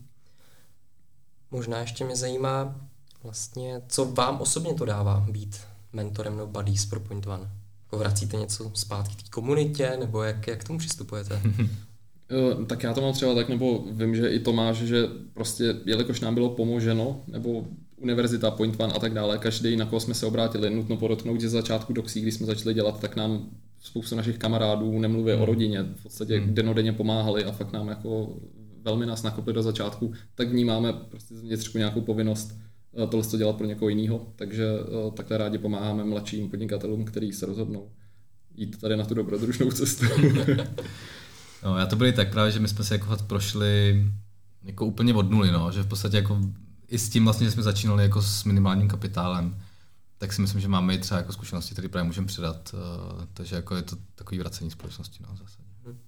Možná 1.50 1.78
ještě 1.78 2.04
mě 2.04 2.16
zajímá 2.16 2.74
vlastně, 3.22 3.82
co 3.88 4.04
vám 4.04 4.40
osobně 4.40 4.74
to 4.74 4.84
dává 4.84 5.26
být 5.30 5.60
mentorem 5.92 6.36
nebo 6.36 6.46
buddies 6.46 6.86
pro 6.86 7.00
Point 7.00 7.26
One? 7.26 7.50
Jako 7.84 7.98
vracíte 7.98 8.36
něco 8.36 8.70
zpátky 8.74 9.16
té 9.16 9.30
komunitě, 9.30 9.96
nebo 10.00 10.22
jak, 10.22 10.46
jak 10.46 10.60
k 10.60 10.64
tomu 10.64 10.78
přistupujete? 10.78 11.42
tak 12.66 12.82
já 12.82 12.94
to 12.94 13.00
mám 13.00 13.12
třeba 13.12 13.34
tak, 13.34 13.48
nebo 13.48 13.84
vím, 13.92 14.16
že 14.16 14.28
i 14.28 14.40
to 14.40 14.52
máš, 14.52 14.76
že 14.76 15.06
prostě, 15.34 15.74
jelikož 15.84 16.20
nám 16.20 16.34
bylo 16.34 16.50
pomoženo, 16.50 17.20
nebo 17.26 17.66
univerzita, 18.04 18.50
Point 18.50 18.80
One 18.80 18.92
a 18.92 18.98
tak 18.98 19.14
dále, 19.14 19.38
každý, 19.38 19.76
na 19.76 19.86
koho 19.86 20.00
jsme 20.00 20.14
se 20.14 20.26
obrátili, 20.26 20.70
nutno 20.70 20.96
podotknout, 20.96 21.40
že 21.40 21.48
začátku 21.48 21.92
doxí, 21.92 22.20
když 22.20 22.34
jsme 22.34 22.46
začali 22.46 22.74
dělat, 22.74 23.00
tak 23.00 23.16
nám 23.16 23.48
spoustu 23.80 24.16
našich 24.16 24.38
kamarádů, 24.38 24.98
nemluví 24.98 25.32
hmm. 25.32 25.42
o 25.42 25.44
rodině, 25.46 25.82
v 25.82 26.02
podstatě 26.02 26.38
hmm. 26.38 26.54
denodenně 26.54 26.92
pomáhali 26.92 27.44
a 27.44 27.52
fakt 27.52 27.72
nám 27.72 27.88
jako 27.88 28.36
velmi 28.84 29.06
nás 29.06 29.22
nakopli 29.22 29.52
do 29.52 29.62
začátku, 29.62 30.12
tak 30.34 30.48
vnímáme 30.48 30.92
prostě 30.92 31.34
vnitřku 31.34 31.78
nějakou 31.78 32.00
povinnost 32.00 32.58
eh, 33.04 33.06
tohle 33.06 33.26
to 33.26 33.36
dělat 33.36 33.56
pro 33.56 33.66
někoho 33.66 33.88
jiného. 33.88 34.26
Takže 34.36 34.64
eh, 34.64 35.10
takhle 35.16 35.38
rádi 35.38 35.58
pomáháme 35.58 36.04
mladším 36.04 36.50
podnikatelům, 36.50 37.04
kteří 37.04 37.32
se 37.32 37.46
rozhodnou 37.46 37.88
jít 38.56 38.80
tady 38.80 38.96
na 38.96 39.04
tu 39.04 39.14
dobrodružnou 39.14 39.70
cestu. 39.70 40.04
no, 41.64 41.78
já 41.78 41.86
to 41.86 41.96
byli 41.96 42.12
tak 42.12 42.30
právě, 42.30 42.52
že 42.52 42.60
my 42.60 42.68
jsme 42.68 42.84
se 42.84 42.94
jako 42.94 43.16
prošli 43.26 44.04
jako 44.64 44.86
úplně 44.86 45.14
od 45.14 45.30
nuly, 45.30 45.50
no, 45.50 45.72
že 45.72 45.82
v 45.82 45.86
podstatě 45.86 46.16
jako 46.16 46.40
i 46.94 46.98
s 46.98 47.08
tím 47.08 47.24
vlastně, 47.24 47.46
že 47.46 47.52
jsme 47.52 47.62
začínali 47.62 48.02
jako 48.02 48.22
s 48.22 48.44
minimálním 48.44 48.88
kapitálem, 48.88 49.62
tak 50.18 50.32
si 50.32 50.40
myslím, 50.40 50.60
že 50.60 50.68
máme 50.68 50.94
i 50.94 50.98
třeba 50.98 51.18
jako 51.18 51.32
zkušenosti, 51.32 51.72
které 51.72 51.88
právě 51.88 52.06
můžeme 52.06 52.26
předat, 52.26 52.74
uh, 52.74 53.24
takže 53.34 53.56
jako 53.56 53.76
je 53.76 53.82
to 53.82 53.96
takový 54.14 54.38
vracení 54.38 54.70
společnosti 54.70 55.22
no, 55.22 55.36
zase. 55.36 55.58
Mhm. 55.84 55.98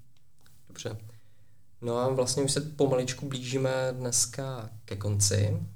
Dobře. 0.69 0.97
No 1.83 1.99
a 1.99 2.09
vlastně 2.09 2.43
už 2.43 2.53
se 2.53 2.61
pomaličku 2.61 3.29
blížíme 3.29 3.71
dneska 3.93 4.71
ke 4.85 4.97
konci 4.97 5.67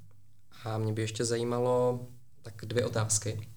a 0.64 0.78
mě 0.78 0.92
by 0.92 1.02
ještě 1.02 1.24
zajímalo 1.24 2.06
tak 2.42 2.54
dvě 2.66 2.84
otázky. 2.84 3.48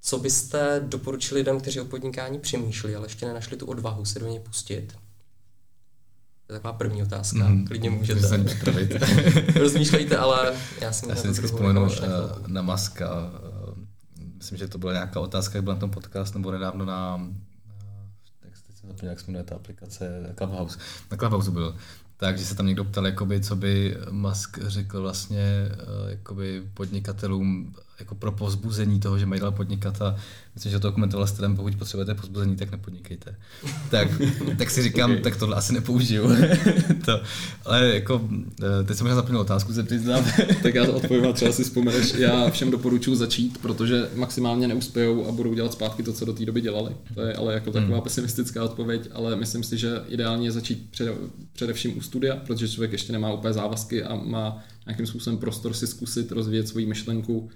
Co 0.00 0.18
byste 0.18 0.84
doporučili 0.86 1.40
lidem, 1.40 1.60
kteří 1.60 1.80
o 1.80 1.84
podnikání 1.84 2.38
přemýšlí, 2.38 2.94
ale 2.94 3.06
ještě 3.06 3.26
nenašli 3.26 3.56
tu 3.56 3.66
odvahu 3.66 4.04
se 4.04 4.18
do 4.18 4.26
něj 4.26 4.40
pustit? 4.40 4.96
To 6.50 6.54
je 6.54 6.60
taková 6.60 6.72
první 6.72 7.02
otázka. 7.02 7.48
Mm, 7.48 7.66
Klidně 7.66 7.90
můžete. 7.90 8.20
Se 8.20 8.44
Rozmýšlejte, 9.58 10.16
ale 10.16 10.52
já 10.80 10.92
si 10.92 11.08
Já 11.08 11.14
si 11.14 11.22
vždycky 11.22 11.46
vzpomenu 11.46 11.82
uh, 11.82 11.90
na 12.46 12.62
Maska. 12.62 13.30
Myslím, 14.36 14.58
že 14.58 14.68
to 14.68 14.78
byla 14.78 14.92
nějaká 14.92 15.20
otázka, 15.20 15.58
jak 15.58 15.64
byl 15.64 15.72
na 15.74 15.80
tom 15.80 15.90
podcast, 15.90 16.34
nebo 16.34 16.50
nedávno 16.50 16.84
na 16.84 17.26
se 18.80 18.86
zapomněl, 18.86 19.10
jak 19.10 19.20
se 19.20 19.30
jmenuje 19.30 19.44
ta 19.44 19.54
aplikace 19.54 20.34
Clubhouse. 20.38 20.78
Na 21.10 21.16
Clubhouse 21.16 21.50
byl. 21.50 21.76
Takže 22.16 22.44
se 22.44 22.54
tam 22.54 22.66
někdo 22.66 22.84
ptal, 22.84 23.06
jakoby, 23.06 23.40
co 23.40 23.56
by 23.56 23.96
Musk 24.10 24.58
řekl 24.62 25.00
vlastně 25.00 25.68
jakoby 26.08 26.62
podnikatelům 26.74 27.74
jako 28.00 28.14
pro 28.14 28.32
pozbuzení 28.32 29.00
toho, 29.00 29.18
že 29.18 29.26
mají 29.26 29.40
dál 29.40 29.52
podnikat 29.52 30.02
a 30.02 30.16
myslím, 30.54 30.72
že 30.72 30.80
to 30.80 30.92
komentoval 30.92 31.26
stylem, 31.26 31.56
pokud 31.56 31.76
potřebujete 31.76 32.14
pozbuzení, 32.14 32.56
tak 32.56 32.70
nepodnikejte. 32.70 33.34
tak, 33.90 34.08
tak 34.58 34.70
si 34.70 34.82
říkám, 34.82 35.10
okay. 35.10 35.22
tak 35.22 35.36
tohle 35.36 35.56
asi 35.56 35.72
nepoužiju. 35.72 36.28
to, 37.04 37.20
ale 37.64 37.94
jako, 37.94 38.28
eh, 38.62 38.84
teď 38.84 38.96
jsem 38.96 39.04
možná 39.04 39.16
zapomněl 39.16 39.40
otázku, 39.40 39.72
se 39.72 39.82
přiznám. 39.82 40.24
tak 40.62 40.74
já 40.74 40.86
to 40.86 40.92
odpovím 40.92 41.28
a 41.28 41.32
třeba 41.32 41.52
si 41.52 41.64
vzpomeneš. 41.64 42.14
Já 42.14 42.50
všem 42.50 42.70
doporučuji 42.70 43.14
začít, 43.14 43.58
protože 43.58 44.08
maximálně 44.14 44.68
neuspějou 44.68 45.26
a 45.26 45.32
budou 45.32 45.54
dělat 45.54 45.72
zpátky 45.72 46.02
to, 46.02 46.12
co 46.12 46.24
do 46.24 46.32
té 46.32 46.44
doby 46.44 46.60
dělali. 46.60 46.96
To 47.14 47.20
je 47.20 47.34
ale 47.34 47.54
jako 47.54 47.72
taková 47.72 47.94
hmm. 47.94 48.02
pesimistická 48.02 48.64
odpověď, 48.64 49.08
ale 49.12 49.36
myslím 49.36 49.62
si, 49.62 49.78
že 49.78 50.02
ideálně 50.08 50.46
je 50.46 50.52
začít 50.52 50.90
před, 50.90 51.14
především 51.52 51.98
u 51.98 52.00
studia, 52.00 52.36
protože 52.36 52.68
člověk 52.68 52.92
ještě 52.92 53.12
nemá 53.12 53.32
úplně 53.32 53.54
závazky 53.54 54.02
a 54.02 54.14
má 54.14 54.64
nějakým 54.86 55.06
způsobem 55.06 55.38
prostor 55.38 55.72
si 55.74 55.86
zkusit 55.86 56.32
rozvíjet 56.32 56.68
svoji 56.68 56.86
myšlenku 56.86 57.50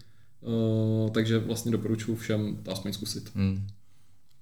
Uh, 0.44 1.11
takže 1.11 1.38
vlastně 1.38 1.72
doporučuji 1.72 2.16
všem 2.16 2.57
to 2.62 2.72
aspoň 2.72 2.92
zkusit. 2.92 3.30
Hmm. 3.35 3.66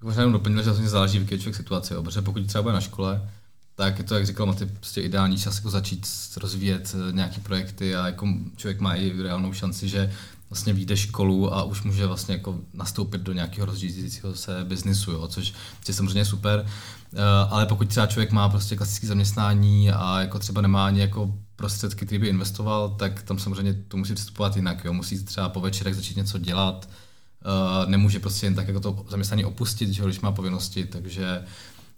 Možná 0.02 0.20
jenom 0.22 0.32
doplnil, 0.32 0.62
že 0.62 0.70
vlastně 0.70 0.88
záleží, 0.88 1.18
v 1.18 1.22
jaké 1.22 1.38
člověk 1.38 1.56
situace, 1.56 1.94
protože 2.02 2.22
pokud 2.22 2.46
třeba 2.46 2.62
bude 2.62 2.74
na 2.74 2.80
škole, 2.80 3.30
tak 3.74 3.98
je 3.98 4.04
to, 4.04 4.14
jak 4.14 4.26
říkal 4.26 4.46
Maty, 4.46 4.66
prostě 4.66 5.00
ideální 5.00 5.38
čas 5.38 5.56
jako 5.56 5.70
začít 5.70 6.06
rozvíjet 6.36 6.96
eh, 7.08 7.12
nějaké 7.12 7.40
projekty 7.40 7.96
a 7.96 8.06
jako 8.06 8.28
člověk 8.56 8.80
má 8.80 8.94
i 8.94 9.22
reálnou 9.22 9.52
šanci, 9.52 9.88
že 9.88 10.12
vlastně 10.50 10.72
vyjde 10.72 10.96
školu 10.96 11.54
a 11.54 11.62
už 11.62 11.82
může 11.82 12.06
vlastně 12.06 12.34
jako 12.34 12.60
nastoupit 12.74 13.20
do 13.20 13.32
nějakého 13.32 13.66
rozjíždějícího 13.66 14.34
se 14.34 14.64
biznisu, 14.64 15.12
jo, 15.12 15.28
což 15.28 15.54
je 15.88 15.94
samozřejmě 15.94 16.24
super, 16.24 16.66
uh, 17.12 17.20
ale 17.50 17.66
pokud 17.66 17.88
třeba 17.88 18.06
člověk 18.06 18.32
má 18.32 18.48
prostě 18.48 18.76
klasické 18.76 19.06
zaměstnání 19.06 19.90
a 19.90 20.20
jako 20.20 20.38
třeba 20.38 20.60
nemá 20.60 20.86
ani 20.86 21.00
jako 21.00 21.34
prostředky, 21.62 22.06
které 22.06 22.18
by 22.18 22.28
investoval, 22.28 22.88
tak 22.98 23.22
tam 23.22 23.38
samozřejmě 23.38 23.74
to 23.88 23.96
musí 23.96 24.14
přistupovat 24.14 24.56
jinak, 24.56 24.84
jo, 24.84 24.92
musí 24.92 25.24
třeba 25.24 25.48
po 25.48 25.60
večerech 25.60 25.94
začít 25.94 26.16
něco 26.16 26.38
dělat, 26.38 26.88
uh, 26.88 27.90
nemůže 27.90 28.20
prostě 28.20 28.46
jen 28.46 28.54
tak 28.54 28.68
jako 28.68 28.80
to 28.80 29.06
zaměstnání 29.08 29.44
opustit, 29.44 29.90
že, 29.90 30.02
když 30.02 30.20
má 30.20 30.32
povinnosti, 30.32 30.84
takže 30.84 31.44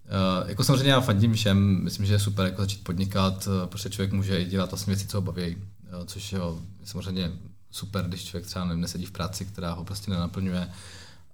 Uh, 0.04 0.48
jako 0.48 0.64
samozřejmě 0.64 0.90
já 0.90 1.00
fandím 1.00 1.34
všem, 1.34 1.84
myslím, 1.84 2.06
že 2.06 2.14
je 2.14 2.18
super 2.18 2.46
jako 2.46 2.62
začít 2.62 2.84
podnikat, 2.84 3.46
uh, 3.46 3.66
protože 3.66 3.90
člověk 3.90 4.12
může 4.12 4.42
i 4.42 4.44
dělat 4.44 4.70
vlastně 4.70 4.94
věci, 4.94 5.06
co 5.08 5.16
ho 5.16 5.22
baví, 5.22 5.56
uh, 5.56 6.04
což 6.04 6.32
je 6.32 6.38
samozřejmě 6.84 7.32
super, 7.70 8.04
když 8.04 8.24
člověk 8.24 8.46
třeba 8.46 8.64
nesedí 8.64 9.06
v 9.06 9.10
práci, 9.10 9.44
která 9.44 9.72
ho 9.72 9.84
prostě 9.84 10.10
nenaplňuje, 10.10 10.68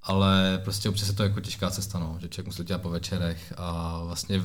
ale 0.02 0.60
prostě 0.64 0.88
občas 0.88 1.08
je 1.08 1.14
to 1.14 1.22
jako 1.22 1.40
těžká 1.40 1.70
cesta, 1.70 1.98
no, 1.98 2.18
že 2.20 2.28
člověk 2.28 2.46
musí 2.46 2.64
dělat 2.64 2.82
po 2.82 2.90
večerech 2.90 3.52
a 3.56 3.98
vlastně 4.04 4.42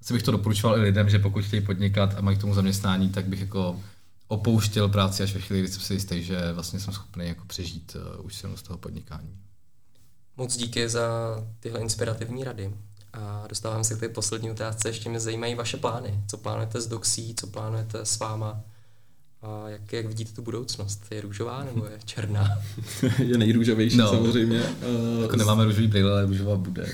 asi 0.00 0.12
bych 0.12 0.22
to 0.22 0.30
doporučoval 0.30 0.78
i 0.78 0.80
lidem, 0.80 1.10
že 1.10 1.18
pokud 1.18 1.44
chtějí 1.44 1.62
podnikat 1.62 2.14
a 2.16 2.20
mají 2.20 2.36
k 2.36 2.40
tomu 2.40 2.54
zaměstnání, 2.54 3.10
tak 3.10 3.24
bych 3.24 3.40
jako 3.40 3.80
opouštěl 4.28 4.88
práci 4.88 5.22
až 5.22 5.34
ve 5.34 5.40
chvíli, 5.40 5.62
kdy 5.62 5.72
jsem 5.72 5.80
si 5.80 5.94
jistý, 5.94 6.22
že 6.22 6.52
vlastně 6.52 6.80
jsem 6.80 6.94
schopný 6.94 7.28
jako 7.28 7.44
přežít 7.44 7.96
uh, 8.18 8.26
už 8.26 8.44
z 8.54 8.62
toho 8.62 8.78
podnikání. 8.78 9.36
Moc 10.36 10.56
díky 10.56 10.88
za 10.88 11.08
tyhle 11.60 11.80
inspirativní 11.80 12.44
rady. 12.44 12.74
A 13.12 13.44
dostávám 13.48 13.84
se 13.84 13.94
k 13.94 14.00
té 14.00 14.08
poslední 14.08 14.50
otázce. 14.50 14.88
Ještě 14.88 15.08
mě 15.08 15.20
zajímají 15.20 15.54
vaše 15.54 15.76
plány. 15.76 16.24
Co 16.26 16.36
plánujete 16.36 16.80
s 16.80 16.86
Doxí, 16.86 17.34
co 17.34 17.46
plánujete 17.46 18.04
s 18.04 18.18
váma? 18.18 18.60
A 19.42 19.68
jak, 19.68 19.92
jak 19.92 20.06
vidíte 20.06 20.32
tu 20.32 20.42
budoucnost? 20.42 21.04
Je 21.10 21.20
růžová 21.20 21.64
nebo 21.64 21.86
je 21.86 21.98
černá? 22.04 22.48
je 23.18 23.38
nejrůžovější 23.38 23.96
no. 23.96 24.08
samozřejmě. 24.08 24.62
Jako 25.22 25.36
nemáme 25.36 25.64
růžový 25.64 25.86
brýle, 25.86 26.12
ale 26.12 26.26
růžová 26.26 26.56
bude. 26.56 26.86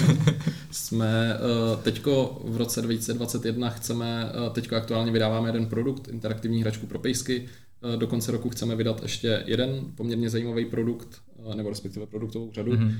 Jsme 0.70 1.38
uh, 1.38 1.82
teďko 1.82 2.42
v 2.44 2.56
roce 2.56 2.82
2021 2.82 3.70
chceme, 3.70 4.32
uh, 4.46 4.52
teďko 4.52 4.76
aktuálně 4.76 5.12
vydáváme 5.12 5.48
jeden 5.48 5.66
produkt, 5.66 6.08
interaktivní 6.08 6.60
hračku 6.60 6.86
pro 6.86 6.98
pejsky. 6.98 7.48
Do 7.96 8.06
konce 8.06 8.32
roku 8.32 8.50
chceme 8.50 8.76
vydat 8.76 9.02
ještě 9.02 9.42
jeden 9.46 9.80
poměrně 9.94 10.30
zajímavý 10.30 10.64
produkt, 10.64 11.08
nebo 11.54 11.68
respektive 11.68 12.06
produktovou 12.06 12.52
řadu. 12.52 12.72
Mm-hmm 12.72 12.94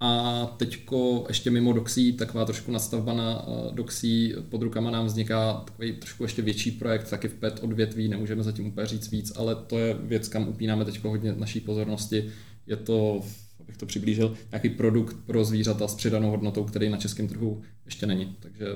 a 0.00 0.46
teďko 0.56 1.24
ještě 1.28 1.50
mimo 1.50 1.72
Doxy, 1.72 2.12
taková 2.12 2.44
trošku 2.44 2.72
nastavba 2.72 3.12
na 3.12 3.46
eh, 3.48 3.74
Doxy, 3.74 4.34
pod 4.48 4.62
rukama 4.62 4.90
nám 4.90 5.06
vzniká 5.06 5.52
takový 5.52 5.92
trošku 5.92 6.22
ještě 6.22 6.42
větší 6.42 6.70
projekt, 6.70 7.10
taky 7.10 7.28
v 7.28 7.34
PET 7.34 7.60
odvětví, 7.62 8.08
nemůžeme 8.08 8.42
zatím 8.42 8.66
úplně 8.66 8.86
říct 8.86 9.10
víc, 9.10 9.32
ale 9.36 9.54
to 9.54 9.78
je 9.78 9.94
věc, 9.94 10.28
kam 10.28 10.48
upínáme 10.48 10.84
teďko 10.84 11.08
hodně 11.08 11.32
naší 11.32 11.60
pozornosti. 11.60 12.30
Je 12.66 12.76
to, 12.76 13.22
abych 13.60 13.76
to 13.76 13.86
přiblížil, 13.86 14.34
nějaký 14.52 14.68
produkt 14.68 15.16
pro 15.26 15.44
zvířata 15.44 15.88
s 15.88 15.94
přidanou 15.94 16.30
hodnotou, 16.30 16.64
který 16.64 16.88
na 16.88 16.96
českém 16.96 17.28
trhu 17.28 17.62
ještě 17.84 18.06
není. 18.06 18.36
Takže 18.40 18.66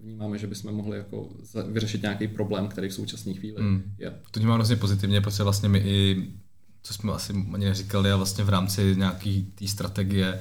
vnímáme, 0.00 0.38
že 0.38 0.46
bychom 0.46 0.74
mohli 0.74 0.98
jako 0.98 1.28
vyřešit 1.68 2.02
nějaký 2.02 2.28
problém, 2.28 2.68
který 2.68 2.88
v 2.88 2.94
současné 2.94 3.34
chvíli 3.34 3.62
hmm. 3.62 3.82
je. 3.98 4.10
To 4.30 4.40
vnímám 4.40 4.56
hrozně 4.56 4.76
pozitivně, 4.76 5.20
protože 5.20 5.42
vlastně 5.42 5.68
my 5.68 5.78
i, 5.78 6.26
co 6.82 6.94
jsme 6.94 7.12
asi 7.12 7.32
ani 7.52 7.64
neříkali, 7.64 8.10
a 8.10 8.16
vlastně 8.16 8.44
v 8.44 8.48
rámci 8.48 8.94
nějaké 8.96 9.42
té 9.54 9.68
strategie 9.68 10.40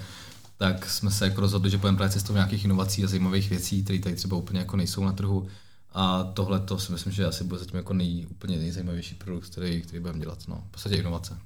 tak 0.62 0.90
jsme 0.90 1.12
se 1.12 1.26
jako 1.26 1.42
rozhodli, 1.42 1.70
že 1.70 1.78
budeme 1.78 1.98
právě 1.98 2.14
cestou 2.14 2.34
nějakých 2.34 2.66
inovací 2.66 3.04
a 3.04 3.08
zajímavých 3.08 3.50
věcí, 3.50 3.84
které 3.84 4.00
tady 4.00 4.16
třeba 4.16 4.38
úplně 4.38 4.60
jako 4.60 4.78
nejsou 4.78 5.04
na 5.04 5.12
trhu. 5.12 5.48
A 5.94 6.24
tohle 6.24 6.60
to 6.60 6.80
si 6.80 6.92
myslím, 6.92 7.14
že 7.14 7.26
asi 7.26 7.44
bude 7.44 7.60
zatím 7.60 7.78
jako 7.78 7.94
nej, 7.94 8.28
úplně 8.32 8.58
nejzajímavější 8.58 9.16
produkt, 9.16 9.50
který, 9.50 9.82
který 9.82 10.00
budeme 10.00 10.20
dělat. 10.20 10.40
No, 10.48 10.64
v 10.68 10.72
podstatě 10.72 10.96
inovace. 10.96 11.38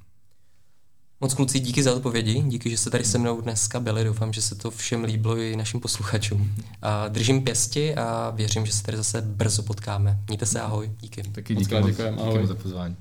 Moc 1.20 1.34
kluci, 1.34 1.60
díky 1.60 1.82
za 1.82 1.94
odpovědi, 1.94 2.42
díky, 2.46 2.70
že 2.70 2.76
jste 2.76 2.90
tady 2.90 3.04
se 3.04 3.18
mnou 3.18 3.40
dneska 3.40 3.80
byli, 3.80 4.04
doufám, 4.04 4.32
že 4.32 4.42
se 4.42 4.54
to 4.54 4.70
všem 4.70 5.04
líbilo 5.04 5.38
i 5.38 5.56
našim 5.56 5.80
posluchačům. 5.80 6.54
A 6.82 7.08
držím 7.08 7.44
pěsti 7.44 7.94
a 7.94 8.30
věřím, 8.30 8.66
že 8.66 8.72
se 8.72 8.82
tady 8.82 8.96
zase 8.96 9.22
brzo 9.22 9.62
potkáme. 9.62 10.18
Mějte 10.26 10.46
se, 10.46 10.60
ahoj, 10.60 10.90
díky. 11.00 11.22
Taky 11.22 11.54
díky, 11.54 11.74
moc, 11.74 11.86
díky 11.86 12.46
za 12.46 12.54
pozvání. 12.54 12.96